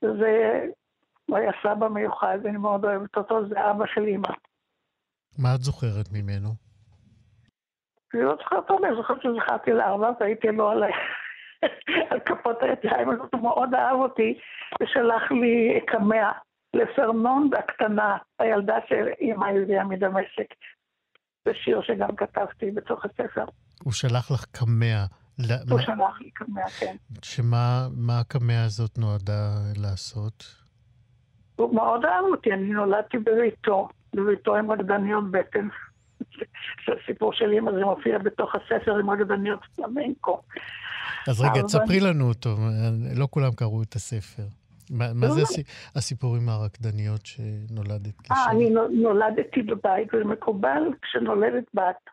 זה, 0.00 0.64
היה 1.32 1.50
סבא 1.62 1.88
מיוחד, 1.88 2.38
אני 2.46 2.56
מאוד 2.56 2.84
אוהבת 2.84 3.16
אותו, 3.16 3.48
זה 3.48 3.70
אבא 3.70 3.86
של 3.86 4.04
אימא. 4.04 4.28
מה 5.38 5.54
את 5.54 5.60
זוכרת 5.60 6.12
ממנו? 6.12 6.48
אני 8.14 8.22
לא 8.22 8.36
זוכרת 8.38 8.70
הרבה, 8.70 8.88
אני 8.88 8.96
זוכרת 8.96 9.22
שזכרתי 9.22 9.70
לארבע 9.70 10.10
והייתי 10.20 10.48
לו 10.48 10.68
על, 10.70 10.82
על 12.10 12.20
כפות 12.20 12.56
הידיים, 12.62 13.10
הזאת, 13.10 13.34
הוא 13.34 13.42
מאוד 13.42 13.74
אהב 13.74 13.96
אותי, 13.96 14.38
ושלח 14.80 15.30
לי 15.30 15.80
קמע 15.86 16.32
לפרנונד 16.74 17.54
הקטנה, 17.54 18.16
הילדה 18.38 18.76
של 18.88 19.08
אימא 19.20 19.46
הביאה 19.46 19.84
מדמשק. 19.84 20.54
זה 21.44 21.54
שיר 21.54 21.82
שגם 21.82 22.16
כתבתי 22.16 22.70
בתוך 22.70 23.04
הספר. 23.04 23.44
הוא 23.84 23.92
שלח 23.92 24.30
לך 24.30 24.44
קמע. 24.44 25.04
הוא 25.70 25.80
שלח 25.80 26.20
לי 26.20 26.30
קמע, 26.30 26.68
כן. 26.68 26.96
שמה 27.22 27.88
הקמע 28.20 28.64
הזאת 28.64 28.98
נועדה 28.98 29.50
לעשות? 29.76 30.44
הוא 31.56 31.74
מאוד 31.74 32.04
אהב 32.04 32.24
אותי, 32.24 32.52
אני 32.52 32.70
נולדתי 32.70 33.18
בביתו. 33.18 33.88
עם 34.58 34.70
רקדניות 34.70 35.30
בטן. 35.30 35.68
שהסיפור 36.80 37.32
של 37.32 37.50
אימא 37.50 37.72
זה 37.72 37.84
מופיע 37.84 38.18
בתוך 38.18 38.54
הספר 38.54 38.98
עם 38.98 39.10
רקדניות 39.10 39.60
פלמנקו. 39.76 40.42
אז 41.28 41.40
רגע, 41.40 41.62
תספרי 41.62 42.00
לנו 42.00 42.28
אותו, 42.28 42.56
לא 43.16 43.28
כולם 43.30 43.52
קראו 43.52 43.82
את 43.82 43.94
הספר. 43.94 44.42
מה, 44.90 45.06
מה 45.14 45.28
זה 45.28 45.40
לא. 45.40 45.62
הסיפור 45.96 46.36
עם 46.36 46.48
הרקדניות 46.48 47.26
שנולדת 47.26 48.20
כשם? 48.22 48.34
אה, 48.34 48.50
אני 48.50 48.70
נולדתי 48.90 49.62
בבית, 49.62 50.14
וזה 50.14 50.24
מקובל 50.24 50.82
כשנולדת 51.02 51.64
בת. 51.74 52.10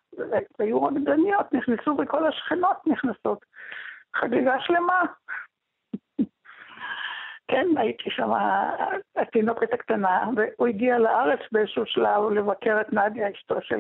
היו 0.60 0.84
רקדניות, 0.84 1.54
נכנסו 1.54 1.98
וכל 2.04 2.28
השכנות 2.28 2.78
נכנסות. 2.88 3.46
חגיגה 4.16 4.54
שלמה. 4.60 5.02
כן, 7.48 7.68
הייתי 7.78 8.10
שם 8.10 8.30
התינוקת 9.16 9.74
הקטנה, 9.74 10.30
והוא 10.36 10.68
הגיע 10.68 11.00
לארץ 11.00 11.40
באיזשהו 11.52 11.86
שלב 11.86 12.32
לבקר 12.32 12.82
את 12.82 12.94
נדיה, 12.94 13.32
אשתו 13.32 13.56
של, 13.62 13.80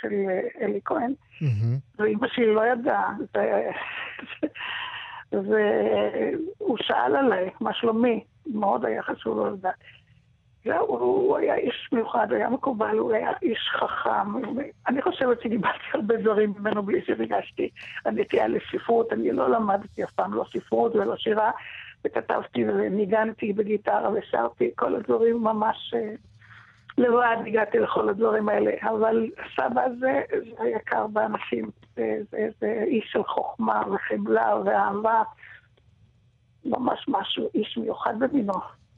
של 0.00 0.14
אלי 0.60 0.80
כהן, 0.84 1.12
mm-hmm. 1.12 1.98
ואימא 1.98 2.28
שלי 2.28 2.54
לא 2.54 2.66
ידעה. 2.66 3.12
והוא 5.32 6.76
שאל 6.78 7.16
עליי, 7.16 7.50
מה 7.60 7.74
שלומי? 7.74 8.24
מאוד 8.46 8.84
היה 8.84 9.02
חשוב 9.02 9.36
לו 9.36 9.50
לדעת. 9.50 9.74
זהו, 10.64 10.86
הוא 10.86 11.36
היה 11.36 11.54
איש 11.54 11.88
מיוחד, 11.92 12.26
הוא 12.30 12.36
היה 12.36 12.50
מקובל, 12.50 12.98
הוא 12.98 13.12
היה 13.12 13.30
איש 13.42 13.70
חכם. 13.72 14.34
אני 14.88 15.02
חושבת 15.02 15.42
שדיברתי 15.42 15.84
הרבה 15.94 16.16
דברים 16.16 16.54
ממנו 16.58 16.82
בלי 16.82 17.02
שהרגשתי 17.04 17.68
הנטייה 18.04 18.48
לספרות. 18.48 19.12
אני 19.12 19.32
לא 19.32 19.50
למדתי 19.50 20.04
אף 20.04 20.10
פעם 20.10 20.34
לא 20.34 20.44
ספרות 20.52 20.96
ולא 20.96 21.16
שירה, 21.16 21.50
וכתבתי 22.04 22.64
וניגנתי 22.64 23.52
בגיטרה 23.52 24.10
ושרתי, 24.10 24.70
כל 24.76 24.94
הדברים 24.94 25.44
ממש 25.44 25.94
אה, 25.96 26.14
לבד 26.98 27.36
הגעתי 27.46 27.78
לכל 27.78 28.08
הדברים 28.08 28.48
האלה. 28.48 28.70
אבל 28.82 29.30
סבא 29.56 29.82
זה, 30.00 30.22
זה 30.30 30.62
היקר 30.62 31.06
באנשים, 31.06 31.70
זה, 31.96 32.18
זה, 32.30 32.48
זה 32.60 32.84
איש 32.86 33.04
של 33.12 33.24
חוכמה 33.24 33.82
וחמלה 33.90 34.56
ואהבה. 34.64 35.22
ממש 36.64 37.04
משהו, 37.08 37.48
איש 37.54 37.78
מיוחד 37.78 38.14
במינו. 38.18 38.52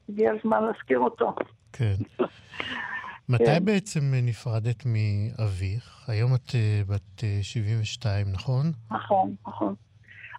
הגיע 0.08 0.32
הזמן 0.32 0.64
להזכיר 0.64 0.98
אותו. 0.98 1.34
כן. 1.72 1.94
מתי 3.28 3.44
כן. 3.44 3.64
בעצם 3.64 4.00
נפרדת 4.22 4.82
מאביך? 4.86 6.04
היום 6.08 6.34
את 6.34 6.48
uh, 6.48 6.90
בת 6.90 7.20
uh, 7.20 7.24
אה, 7.24 7.38
72, 7.42 8.26
נכון? 8.32 8.72
נכון, 8.90 9.34
נכון. 9.46 9.74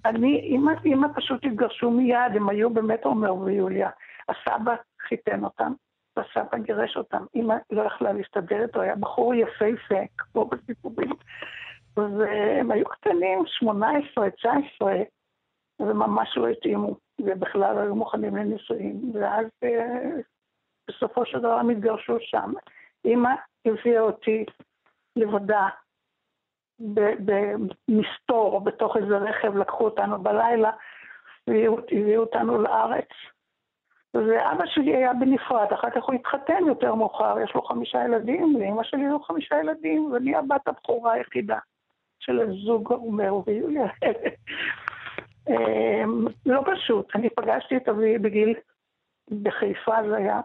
אני, 0.06 0.39
אמא, 0.41 0.72
אמא 0.86 1.08
פשוט 1.16 1.45
התגרשו 1.45 1.91
מיד, 1.91 2.36
הם 2.36 2.49
היו 2.49 2.70
באמת 2.70 3.06
עומר 3.06 3.36
ויוליה. 3.36 3.89
הסבא 4.30 4.76
חיתן 5.08 5.43
אותם, 5.43 5.74
והסבא 6.18 6.58
גירש 6.58 6.97
אותם. 6.97 7.26
אמא 7.36 7.56
לא 7.72 7.82
יכלה 7.82 8.14
להסתדר 8.14 8.64
איתו, 8.64 8.82
היה 8.82 8.95
בחור 8.95 9.34
יפהפה, 9.34 9.99
כמו 10.18 10.45
בסיפורים. 10.45 11.10
והם 11.97 12.72
היו 12.72 12.86
קטנים, 12.86 13.43
18, 13.45 14.30
19, 14.30 14.93
וממש 15.80 16.38
לא 16.38 16.47
התאימו. 16.47 16.95
ובכלל 17.22 17.78
היו 17.78 17.95
מוכנים 17.95 18.36
לנישואים, 18.36 19.12
ואז 19.14 19.45
אה, 19.64 20.10
בסופו 20.88 21.26
של 21.26 21.39
דבר 21.39 21.54
הם 21.54 21.70
התגרשו 21.70 22.18
שם. 22.20 22.54
אימא 23.06 23.30
הביאה 23.66 24.01
אותי 24.01 24.45
לבדה 25.16 25.68
במסתור, 26.80 28.54
או 28.54 28.60
בתוך 28.60 28.98
איזה 28.98 29.18
רכב, 29.18 29.58
לקחו 29.58 29.86
אותנו 29.86 30.24
בלילה, 30.24 30.72
והביאו 31.48 32.22
אותנו 32.22 32.62
לארץ. 32.62 33.10
ואבא 34.14 34.66
שלי 34.66 34.96
היה 34.96 35.14
בנפרד, 35.14 35.74
אחר 35.74 35.90
כך 35.90 36.04
הוא 36.04 36.16
התחתן 36.16 36.64
יותר 36.68 36.96
מאוחר, 36.96 37.40
יש 37.44 37.56
לו 37.56 37.62
חמישה 37.62 38.04
ילדים, 38.06 38.56
לאמא 38.60 38.84
שלי 38.84 39.06
היו 39.06 39.20
חמישה 39.20 39.60
ילדים, 39.60 40.12
ואני 40.12 40.36
הבת 40.36 40.68
הבכורה 40.68 41.14
היחידה 41.14 41.58
של 42.20 42.40
הזוג 42.40 42.92
אומר 42.92 43.34
ויוליה. 43.46 43.86
אמ, 45.50 46.26
לא 46.46 46.64
פשוט. 46.66 47.16
אני 47.16 47.30
פגשתי 47.30 47.78
את 47.78 47.90
אבי 47.90 48.18
בגיל, 48.18 48.54
בחיפה 49.44 49.96
זה 50.10 50.18
היה, 50.18 50.42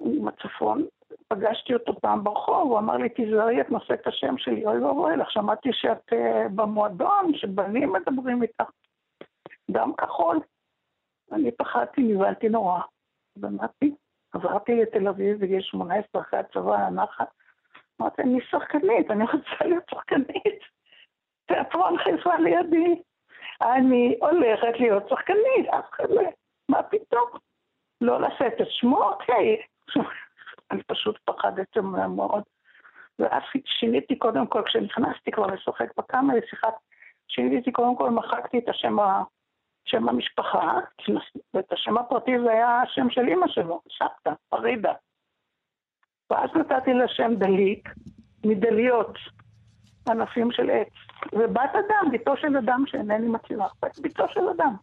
בצפון. 0.00 0.86
פגשתי 1.34 1.74
אותו 1.74 2.00
פעם 2.00 2.24
ברחוב, 2.24 2.70
הוא 2.70 2.78
אמר 2.78 2.96
לי, 2.96 3.08
תיזהרי, 3.08 3.60
את 3.60 3.70
נושאת 3.70 4.00
את 4.00 4.06
השם 4.06 4.38
שלי, 4.38 4.66
אוי 4.66 4.78
ואבוי 4.78 5.16
לך, 5.16 5.30
שמעתי 5.30 5.68
שאת 5.72 6.12
uh, 6.12 6.48
במועדון, 6.54 7.34
שבנים 7.34 7.92
מדברים 7.92 8.42
איתך. 8.42 8.64
דם 9.70 9.92
כחול. 9.96 10.40
אני 11.32 11.50
פחדתי, 11.50 12.02
נבהלתי 12.02 12.48
נורא. 12.48 12.80
ואמרתי, 13.36 13.94
עברתי 14.32 14.74
לתל 14.74 15.08
אביב 15.08 15.40
בגיל 15.40 15.60
18 15.60 16.22
אחרי 16.22 16.38
הצבא, 16.40 16.76
הנחת. 16.76 17.28
אמרתי, 18.00 18.22
אני 18.22 18.40
שחקנית, 18.50 19.10
אני 19.10 19.24
רוצה 19.24 19.64
להיות 19.64 19.84
שחקנית. 19.90 20.60
תיאטרון 21.46 21.98
חיפה 21.98 22.36
לידי. 22.36 23.02
אני 23.62 24.16
הולכת 24.20 24.80
להיות 24.80 25.08
שחקנית, 25.08 25.66
אף 25.78 25.84
אחד 25.90 26.10
לא... 26.10 26.22
מה 26.68 26.82
פתאום? 26.82 27.28
לא 28.00 28.20
לשאת 28.20 28.60
את 28.60 28.66
שמו? 28.70 29.02
אוקיי. 29.02 29.62
אני 30.70 30.82
פשוט 30.82 31.18
פחדתי 31.24 31.80
מאוד. 31.80 32.42
ואז 33.18 33.42
שיניתי 33.64 34.18
קודם 34.18 34.46
כל, 34.46 34.62
כשנכנסתי 34.66 35.30
כבר 35.30 35.46
לשחק 35.46 35.96
בקאמרי, 35.96 36.40
שיחת, 36.50 36.74
שיניתי 37.28 37.72
קודם 37.72 37.96
כל, 37.96 38.10
מחקתי 38.10 38.58
את 38.58 38.68
השם, 38.68 38.98
ה, 38.98 39.22
שם 39.84 40.08
המשפחה, 40.08 40.78
ואת 41.54 41.72
השם 41.72 41.98
הפרטי 41.98 42.32
זה 42.44 42.50
היה 42.50 42.80
השם 42.82 43.10
של 43.10 43.28
אימא 43.28 43.46
שלו, 43.48 43.80
סבתא, 43.98 44.32
פרידה. 44.48 44.92
ואז 46.30 46.50
נתתי 46.54 46.92
לה 46.92 47.08
שם 47.08 47.34
דליק, 47.34 47.88
מדליות, 48.44 49.18
ענפים 50.08 50.52
של 50.52 50.70
עץ. 50.70 50.92
ובת 51.32 51.70
אדם, 51.70 52.10
ביתו 52.10 52.36
של 52.36 52.56
אדם 52.56 52.84
שאינני 52.86 53.28
מכירה, 53.28 53.68
ביתו 54.02 54.28
של 54.28 54.48
אדם. 54.56 54.74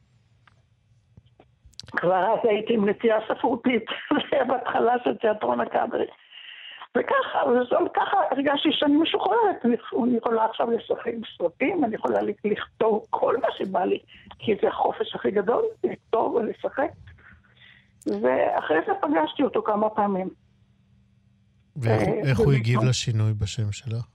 כבר 1.92 2.34
אז 2.34 2.40
הייתי 2.44 2.74
עם 2.74 2.90
נטייה 2.90 3.18
ספרותית, 3.28 3.86
זה 4.14 4.28
היה 4.32 4.44
בהתחלה 4.44 4.94
של 5.04 5.18
תיאטרון 5.18 5.60
הקאברי. 5.60 6.06
וככה, 6.98 7.40
וככה 7.86 8.18
הרגשתי 8.32 8.70
שאני 8.72 8.96
משוחררת, 8.96 9.66
אני 9.66 10.18
יכולה 10.18 10.46
עכשיו 10.46 10.72
לשחק 10.72 11.12
בסרטים, 11.22 11.86
אני 11.86 11.96
יכולה 11.96 12.20
לכתוב 12.44 13.06
כל 13.10 13.36
מה 13.42 13.48
שבא 13.58 13.84
לי, 13.84 14.00
כי 14.40 14.56
זה 14.62 14.68
החופש 14.68 15.16
הכי 15.16 15.32
גדול, 15.32 15.64
לכתוב 15.84 16.36
ולשחק. 16.36 16.92
ואחרי 18.08 18.78
זה 18.88 18.92
פגשתי 19.02 19.44
אותו 19.44 19.64
כמה 19.64 19.90
פעמים. 19.90 20.30
ואיך 21.76 22.40
הוא 22.40 22.54
הגיב 22.54 22.80
לשינוי 22.84 23.34
בשם 23.34 23.72
שלך? 23.72 24.06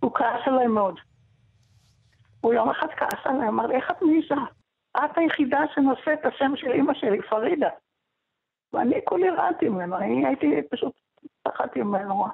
הוא 0.00 0.14
כעס 0.14 0.40
עליי 0.46 0.66
מאוד. 0.66 0.94
הוא 2.40 2.54
יום 2.54 2.70
אחד 2.70 2.86
כעס 2.96 3.20
עליי, 3.24 3.48
אמר 3.48 3.66
לי, 3.66 3.76
איך 3.76 3.90
את 3.90 4.02
מעיזה? 4.02 4.34
את 4.96 5.18
היחידה 5.18 5.60
שנושאת 5.74 6.18
את 6.20 6.26
השם 6.26 6.56
של 6.56 6.72
אימא 6.72 6.94
שלי, 6.94 7.22
פרידה. 7.22 7.68
ואני 8.72 9.00
כולי 9.04 9.30
רעדתי 9.30 9.68
ממנו, 9.68 9.96
אני 9.96 10.26
הייתי 10.26 10.62
פשוט, 10.70 10.92
פחדתי 11.42 11.82
ממנו. 11.82 12.26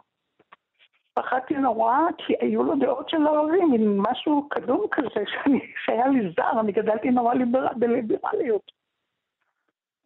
פחדתי 1.14 1.54
נורא, 1.54 1.98
כי 2.18 2.34
היו 2.40 2.62
לו 2.62 2.74
דעות 2.76 3.08
של 3.08 3.28
אוהבים, 3.28 3.70
מין 3.70 3.96
משהו 3.98 4.48
קדום 4.48 4.86
כזה, 4.90 5.24
שאני, 5.26 5.60
שהיה 5.84 6.08
לי 6.08 6.32
זר, 6.36 6.60
אני 6.60 6.72
גדלתי 6.72 7.10
נורא 7.10 7.34
ליבר, 7.34 7.66
בליברליות. 7.76 8.72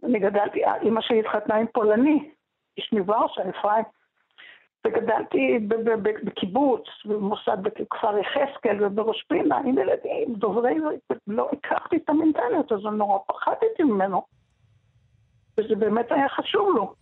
אני 0.04 0.18
גדלתי, 0.18 0.60
אימא 0.82 1.00
שלי 1.00 1.20
התחתנה 1.20 1.56
עם 1.56 1.66
פולני, 1.66 2.30
איש 2.76 2.92
מוורשה, 2.92 3.42
אפרים. 3.50 3.84
וגדלתי 4.86 5.58
בקיבוץ, 6.24 6.82
במוסד 7.04 7.58
בכפר 7.62 8.18
יחזקאל 8.18 8.84
ובראש 8.84 9.24
פינה, 9.28 9.58
עם 9.58 9.78
ילדים 9.78 10.34
דוברי 10.34 10.76
עברית, 10.76 11.00
לא 11.26 11.48
הכרתי 11.52 11.96
את 11.96 12.08
המנטליות 12.08 12.72
הזו, 12.72 12.90
נורא 12.90 13.18
פחדתי 13.26 13.82
ממנו. 13.82 14.22
וזה 15.58 15.74
באמת 15.74 16.12
היה 16.12 16.28
חשוב 16.28 16.76
לו. 16.76 16.94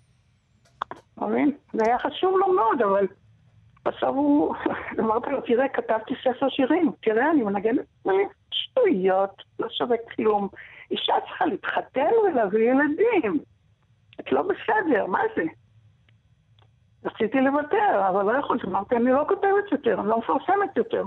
מבין? 1.18 1.56
זה 1.72 1.82
היה 1.86 1.98
חשוב 1.98 2.38
לו 2.38 2.52
מאוד, 2.52 2.82
אבל 2.82 3.06
בסוף 3.84 4.16
הוא... 4.16 4.54
אמרתי 5.00 5.30
לו, 5.30 5.40
תראה, 5.40 5.68
כתבתי 5.68 6.14
ספר 6.24 6.48
שירים, 6.48 6.92
תראה, 7.02 7.30
אני 7.30 7.42
מנגנת 7.42 7.84
שטויות, 8.50 9.42
לא 9.58 9.68
שווה 9.70 9.96
כלום. 10.14 10.48
אישה 10.90 11.14
צריכה 11.28 11.46
להתחתן 11.46 12.10
ולהביא 12.24 12.70
ילדים. 12.70 13.38
את 14.20 14.32
לא 14.32 14.42
בסדר, 14.42 15.06
מה 15.06 15.20
זה? 15.36 15.42
רציתי 17.06 17.40
לוותר, 17.40 18.08
אבל 18.08 18.32
לא 18.32 18.38
יכולתי, 18.38 18.66
אמרתי, 18.66 18.96
אני 18.96 19.12
לא 19.12 19.24
כותבת 19.28 19.72
יותר, 19.72 20.00
אני 20.00 20.08
לא 20.08 20.18
מפרסמת 20.18 20.76
יותר. 20.76 21.04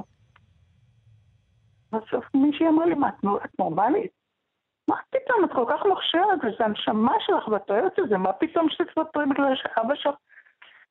בסוף 1.92 2.26
מישהי 2.34 2.68
אמרה 2.68 2.86
לי, 2.86 2.96
מה, 2.96 3.10
את 3.46 3.60
נורמלית? 3.60 4.12
מה 4.88 4.96
פתאום, 5.10 5.46
את 5.46 5.52
כל 5.52 5.66
כך 5.70 5.86
מוכשרת, 5.86 6.40
וזה 6.44 6.66
הנשמה 6.66 7.14
שלך, 7.20 7.48
ואת 7.48 7.70
אוהבת 7.70 8.00
את 8.00 8.10
זה, 8.10 8.18
מה 8.18 8.34
פתאום 8.34 8.70
שתתוותרי 8.70 9.26
בגלל 9.26 9.56
שאבא 9.56 9.96
שלך 9.96 10.16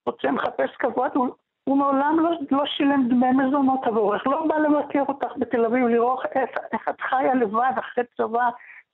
רוצה 0.06 0.28
לחפש 0.30 0.76
כבוד? 0.78 1.10
הוא, 1.14 1.28
הוא 1.64 1.78
מעולם 1.78 2.20
לא, 2.20 2.30
לא 2.50 2.66
שילם 2.66 3.08
דמי 3.08 3.30
מזונות 3.30 3.80
עבורך, 3.84 4.26
לא 4.26 4.46
בא 4.46 4.58
לבקר 4.58 5.02
אותך 5.08 5.32
בתל 5.36 5.64
אביב, 5.64 5.86
לראות 5.86 6.20
איך, 6.34 6.50
איך 6.72 6.88
את 6.88 7.00
חיה 7.00 7.34
לבד 7.34 7.72
אחרי 7.78 8.04
צבא 8.16 8.48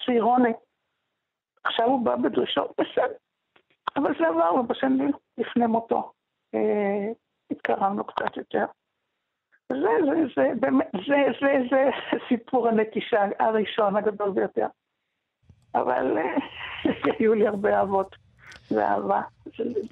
צעירונת. 0.06 0.56
עכשיו 1.64 1.86
הוא 1.86 2.04
בא 2.04 2.16
בדרישות, 2.16 2.72
בסדר. 2.80 3.23
אבל 3.96 4.12
זה 4.18 4.28
עבר 4.28 4.50
לו 4.50 4.66
בשנים 4.66 5.10
לפני 5.38 5.66
מותו. 5.66 6.12
אה, 6.54 7.12
התקרבנו 7.50 8.04
קצת 8.04 8.36
יותר. 8.36 8.64
זה, 9.68 9.76
זה, 9.78 10.22
זה, 10.36 10.48
באמת, 10.60 10.86
זה, 10.92 11.16
זה, 11.40 11.52
זה 11.70 11.90
סיפור 12.28 12.68
הנטישה 12.68 13.24
הראשון 13.38 13.96
הגדול 13.96 14.30
ביותר. 14.30 14.66
אבל 15.74 16.18
אה, 16.18 16.36
היו 17.18 17.34
לי 17.34 17.46
הרבה 17.46 17.78
אהבות 17.78 18.16
ואהבה, 18.70 19.22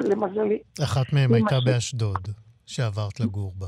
למזלי. 0.01 0.63
אחת 0.85 1.13
מהן 1.13 1.35
הייתה 1.35 1.57
באשדוד, 1.65 2.29
שעברת 2.67 3.21
לגור 3.21 3.53
בה. 3.59 3.67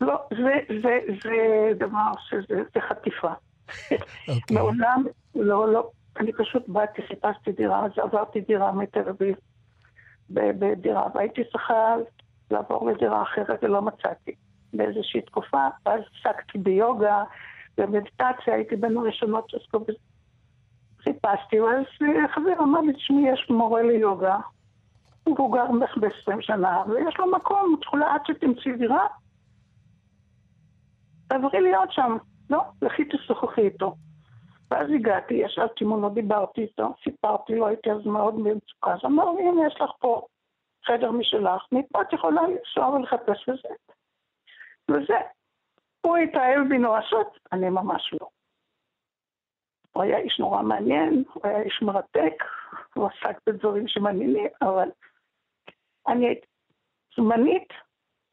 לא, 0.00 0.16
זה, 0.30 0.74
זה, 0.82 0.98
זה 1.22 1.38
דבר 1.78 2.12
שזה 2.28 2.62
זה 2.74 2.80
חטיפה. 2.88 3.32
Okay. 3.68 4.04
אוקיי. 4.28 4.56
מעולם, 4.56 5.04
לא, 5.34 5.72
לא, 5.72 5.90
אני 6.16 6.32
פשוט 6.32 6.68
באתי, 6.68 7.02
חיפשתי 7.02 7.52
דירה, 7.52 7.86
אז 7.86 7.90
עברתי 7.96 8.40
דירה 8.40 8.72
מתל 8.72 9.08
אביב 9.08 9.36
בדירה, 10.30 11.06
והייתי 11.14 11.42
צריכה 11.52 11.94
לעבור 12.50 12.90
לדירה 12.90 13.22
אחרת 13.22 13.64
ולא 13.64 13.82
מצאתי 13.82 14.34
באיזושהי 14.72 15.20
תקופה, 15.20 15.66
ואז 15.86 16.00
עסקתי 16.20 16.58
ביוגה 16.58 17.24
במדיטציה 17.78 18.54
הייתי 18.54 18.76
בין 18.76 18.96
הראשונות 18.96 19.50
שעסקו 19.50 19.80
בזה. 19.80 19.98
חיפשתי, 21.00 21.60
ואז 21.60 21.84
חבר 22.34 22.62
אמר 22.62 22.80
לי, 22.80 22.92
תשמעי, 22.92 23.28
יש 23.32 23.46
מורה 23.50 23.82
ליוגה, 23.82 24.36
הוא 25.24 25.56
גר 25.56 25.72
בערך 25.72 25.98
ב-20 25.98 26.40
שנה, 26.40 26.82
ויש 26.88 27.14
לו 27.18 27.32
מקום, 27.32 27.76
את 27.78 27.84
יכולה 27.84 28.14
עד 28.14 28.20
שתמצאי 28.26 28.72
דירה, 28.72 29.06
תעברי 31.28 31.60
להיות 31.60 31.92
שם. 31.92 32.16
לא, 32.50 32.60
לכי 32.82 33.04
תשוחחי 33.04 33.60
איתו. 33.60 33.94
ואז 34.70 34.86
הגעתי, 34.94 35.34
ישבתי 35.34 35.84
מולו, 35.84 36.08
דיברתי 36.08 36.60
איתו, 36.60 36.94
סיפרתי 37.04 37.54
לו, 37.54 37.66
הייתי 37.66 37.90
אז 37.90 38.06
מאוד 38.06 38.34
במצוקה, 38.34 38.92
אז 38.92 38.98
אמר 39.04 39.32
לי, 39.32 39.42
הנה, 39.42 39.66
יש 39.66 39.80
לך 39.80 39.90
פה 39.98 40.26
חדר 40.84 41.10
משלך, 41.10 41.62
מפה 41.72 42.02
את 42.02 42.12
יכולה 42.12 42.42
לנסוע 42.42 42.88
ולחפש 42.88 43.48
וזה. 43.48 43.74
וזה. 44.90 45.18
הוא 46.00 46.16
התאהב 46.16 46.68
בי 46.68 46.78
נואשות, 46.78 47.38
אני 47.52 47.70
ממש 47.70 48.14
לא. 48.20 48.28
הוא 49.92 50.02
היה 50.02 50.18
איש 50.18 50.40
נורא 50.40 50.62
מעניין, 50.62 51.24
הוא 51.32 51.42
היה 51.44 51.62
איש 51.62 51.82
מרתק, 51.82 52.44
הוא 52.94 53.06
עסק 53.08 53.38
בדברים 53.46 53.88
שמעניינים, 53.88 54.48
אבל 54.62 54.88
אני 56.08 56.26
הייתי 56.26 56.46
זמנית, 57.16 57.68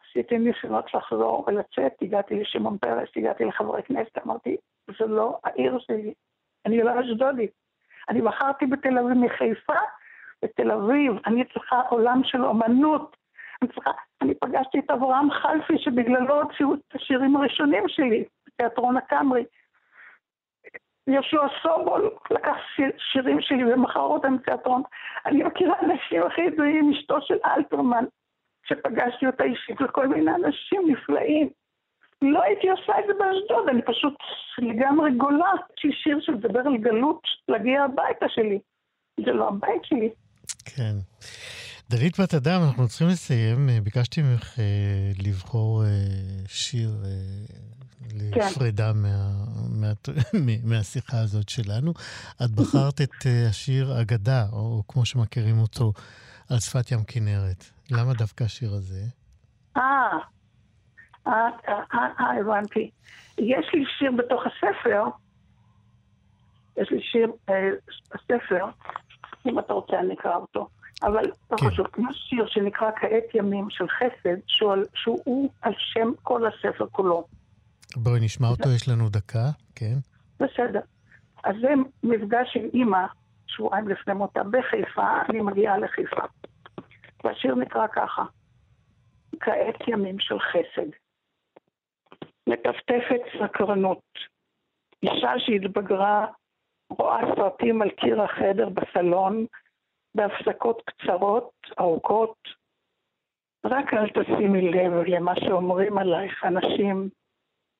עשיתי 0.01 0.37
ניסיונות 0.37 0.93
לחזור 0.93 1.43
ולצאת, 1.47 1.93
הגעתי 2.01 2.35
לשמעון 2.35 2.77
פרס, 2.77 3.09
הגעתי 3.15 3.45
לחברי 3.45 3.83
כנסת, 3.83 4.17
אמרתי, 4.17 4.57
זה 4.99 5.05
לא 5.05 5.39
העיר 5.43 5.79
שלי, 5.79 6.13
אני 6.67 6.83
לא 6.83 7.01
אשדודית. 7.01 7.51
אני 8.09 8.21
בחרתי 8.21 8.65
בתל 8.65 8.97
אביב 8.97 9.17
מחיפה, 9.17 9.73
בתל 10.43 10.71
אביב, 10.71 11.13
אני 11.25 11.43
צריכה 11.53 11.81
עולם 11.89 12.21
של 12.23 12.45
אומנות. 12.45 13.17
אני 13.61 13.69
צריכה, 13.73 13.91
אני 14.21 14.33
פגשתי 14.35 14.79
את 14.79 14.91
אברהם 14.91 15.31
חלפי 15.31 15.77
שבגללו 15.77 16.41
הוציאו 16.41 16.73
את 16.73 16.95
השירים 16.95 17.35
הראשונים 17.35 17.83
שלי, 17.87 18.23
בתיאטרון 18.47 18.97
הקאמרי. 18.97 19.45
יהושע 21.07 21.47
סובול 21.63 22.09
לקח 22.31 22.55
שיר, 22.75 22.91
שירים 22.97 23.41
שלי 23.41 23.73
ומכר 23.73 23.99
אותם 23.99 24.37
בתיאטרון. 24.37 24.81
אני 25.25 25.43
מכירה 25.43 25.75
אנשים 25.79 26.23
הכי 26.23 26.41
ידועים, 26.41 26.91
אשתו 26.91 27.21
של 27.21 27.37
אלתרמן, 27.45 28.05
שפגשתי 28.63 29.27
אותה 29.27 29.43
אישית, 29.43 29.81
וכל 29.81 30.07
מיני 30.07 30.31
אנשים 30.31 30.81
נפלאים. 30.87 31.49
לא 32.21 32.43
הייתי 32.43 32.69
עושה 32.69 32.93
את 32.99 33.03
זה 33.07 33.13
באשדוד, 33.19 33.69
אני 33.69 33.81
פשוט 33.81 34.13
לגמרי 34.57 35.11
גולה. 35.17 35.51
יש 35.77 35.85
לי 35.85 35.91
שיר 35.93 36.19
שמדבר 36.21 36.59
על 36.59 36.77
גלות, 36.77 37.21
להגיע 37.47 37.83
הביתה 37.83 38.25
שלי. 38.29 38.59
זה 39.25 39.31
לא 39.31 39.47
הבית 39.47 39.85
שלי. 39.85 40.09
כן. 40.65 40.93
דלית 41.89 42.19
בת 42.19 42.33
אדם, 42.33 42.61
אנחנו 42.67 42.87
צריכים 42.87 43.07
לסיים. 43.07 43.69
ביקשתי 43.83 44.21
ממך 44.21 44.59
אה, 44.59 45.11
לבחור 45.27 45.83
אה, 45.83 45.89
שיר 46.47 46.89
אה, 47.05 47.09
כן. 48.33 48.39
לפרידה 48.39 48.93
מה, 48.93 49.29
מה, 49.69 49.91
מהשיחה 50.69 51.17
הזאת 51.19 51.49
שלנו. 51.49 51.93
את 52.45 52.51
בחרת 52.51 53.01
את 53.01 53.25
אה, 53.25 53.47
השיר 53.49 54.01
אגדה, 54.01 54.45
או 54.51 54.83
כמו 54.87 55.05
שמכירים 55.05 55.59
אותו, 55.59 55.93
על 56.49 56.59
שפת 56.59 56.91
ים 56.91 57.03
כנרת. 57.07 57.65
למה 57.91 58.13
דווקא 58.13 58.43
השיר 58.43 58.73
הזה? 58.73 59.03
אה, 59.77 60.17
אה, 61.27 61.49
אה, 61.67 62.07
אה, 62.19 62.39
הבנתי. 62.39 62.89
יש 63.37 63.65
לי 63.73 63.83
שיר 63.97 64.11
בתוך 64.11 64.43
הספר, 64.45 65.03
יש 66.77 66.91
לי 66.91 67.01
שיר 67.01 67.31
אה, 67.49 67.69
בספר, 68.13 68.65
אם 69.45 69.59
אתה 69.59 69.73
רוצה 69.73 69.99
אני 69.99 70.13
אקרא 70.13 70.35
אותו, 70.35 70.67
אבל 71.03 71.23
לא 71.51 71.57
כן. 71.57 71.67
חשוב, 71.67 71.85
יש 71.97 72.17
שיר 72.29 72.45
שנקרא 72.47 72.91
כעת 72.95 73.35
ימים 73.35 73.69
של 73.69 73.85
חסד, 73.87 74.37
שהוא 74.93 75.49
על 75.61 75.73
שם 75.77 76.11
כל 76.23 76.41
הספר 76.47 76.85
כולו. 76.91 77.27
בואי 77.95 78.19
נשמע 78.19 78.47
אותו, 78.47 78.69
יש 78.69 78.89
לנו 78.89 79.09
דקה, 79.09 79.49
כן. 79.75 79.95
בסדר. 80.39 80.79
אז 81.43 81.55
זה 81.61 81.67
מפגש 82.03 82.57
עם 82.57 82.69
אימא, 82.73 83.05
שבועיים 83.47 83.87
לפני 83.87 84.13
מותה 84.13 84.43
בחיפה, 84.43 85.21
אני 85.29 85.41
מגיעה 85.41 85.77
לחיפה. 85.77 86.21
והשיר 87.23 87.55
נקרא 87.55 87.87
ככה, 87.87 88.23
כעת 89.39 89.87
ימים 89.87 90.19
של 90.19 90.39
חסד. 90.39 90.89
מטפטפת 92.47 93.21
סקרנות. 93.39 94.03
אישה 95.03 95.31
שהתבגרה 95.37 96.27
רואה 96.89 97.21
סרטים 97.35 97.81
על 97.81 97.89
קיר 97.89 98.21
החדר 98.21 98.69
בסלון, 98.69 99.45
בהפסקות 100.15 100.81
קצרות, 100.85 101.51
ארוכות. 101.79 102.37
רק 103.65 103.93
אל 103.93 104.09
תשימי 104.09 104.61
לב 104.61 104.93
למה 105.07 105.33
שאומרים 105.35 105.97
עלייך 105.97 106.45
אנשים, 106.45 107.09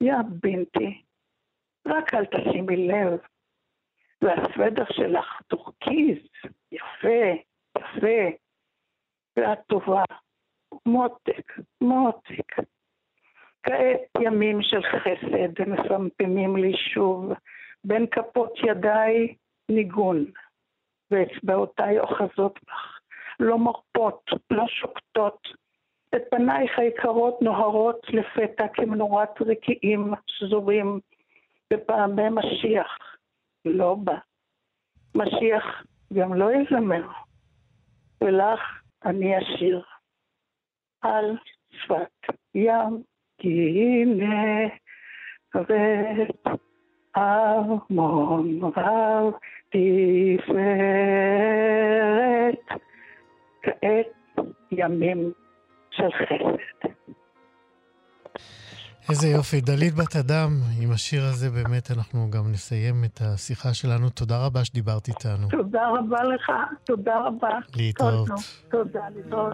يا 0.03 0.15
بنتي, 0.30 1.03
רק 1.88 2.13
אל 2.13 2.26
תשימי 2.26 2.88
לב. 2.88 3.20
והסוודר 4.22 4.86
שלך 4.91 5.41
טורקיז, 5.47 6.18
יפה, 6.72 7.24
יפה, 7.78 8.38
ואת 9.38 9.59
טובה. 9.68 10.03
מותק, 10.86 11.53
מותק. 11.82 12.76
ימים 14.22 14.61
של 14.61 14.82
חסד 14.82 15.70
מפמפמים 15.70 16.55
לי 16.57 16.74
שוב, 16.93 17.34
בין 17.84 18.07
כפות 18.07 18.53
ידיי 18.63 19.36
ניגון, 19.70 20.26
ואצבעותיי 21.11 21.99
אוחזות 21.99 22.59
בך, 22.68 22.99
לא 23.39 23.57
מרפות, 23.59 24.30
לא 24.51 24.68
שוקטות. 24.68 25.47
את 26.15 26.22
פנייך 26.32 26.80
היקרות 26.80 27.41
נוהרות 27.41 27.99
לפתע 28.09 28.68
כמנורת 28.74 29.41
רקיעים 29.41 30.13
שזורים 30.28 30.99
בפעמי 31.74 32.30
משיח. 32.30 32.97
לא 33.65 33.95
בא. 33.95 34.18
משיח 35.15 35.84
גם 36.13 36.34
לא 36.34 36.49
יזמר, 36.51 37.07
ולך 38.22 38.59
אני 39.05 39.38
אשיר 39.38 39.84
על 41.01 41.38
שפת 41.70 42.36
ים, 42.55 43.03
כי 43.38 43.49
הנה 43.79 44.67
רד 45.55 46.27
ארמון 47.17 48.59
רב 48.77 49.33
תפארת, 49.69 50.57
כעת 53.63 54.07
ימים 54.71 55.31
של 55.91 56.11
חסד. 56.11 56.57
איזה 59.09 59.27
יופי. 59.27 59.61
דלית 59.61 59.93
בת 59.93 60.15
אדם, 60.15 60.49
עם 60.81 60.91
השיר 60.91 61.23
הזה 61.23 61.49
באמת 61.49 61.91
אנחנו 61.91 62.31
גם 62.31 62.51
נסיים 62.51 63.03
את 63.05 63.21
השיחה 63.21 63.73
שלנו. 63.73 64.09
תודה 64.09 64.45
רבה 64.45 64.65
שדיברת 64.65 65.07
איתנו. 65.07 65.47
תודה 65.49 65.89
רבה 65.89 66.23
לך, 66.23 66.51
תודה 66.83 67.17
רבה. 67.17 67.59
להתראות. 67.75 68.29
תודה, 68.71 69.01
להתראות. 69.15 69.53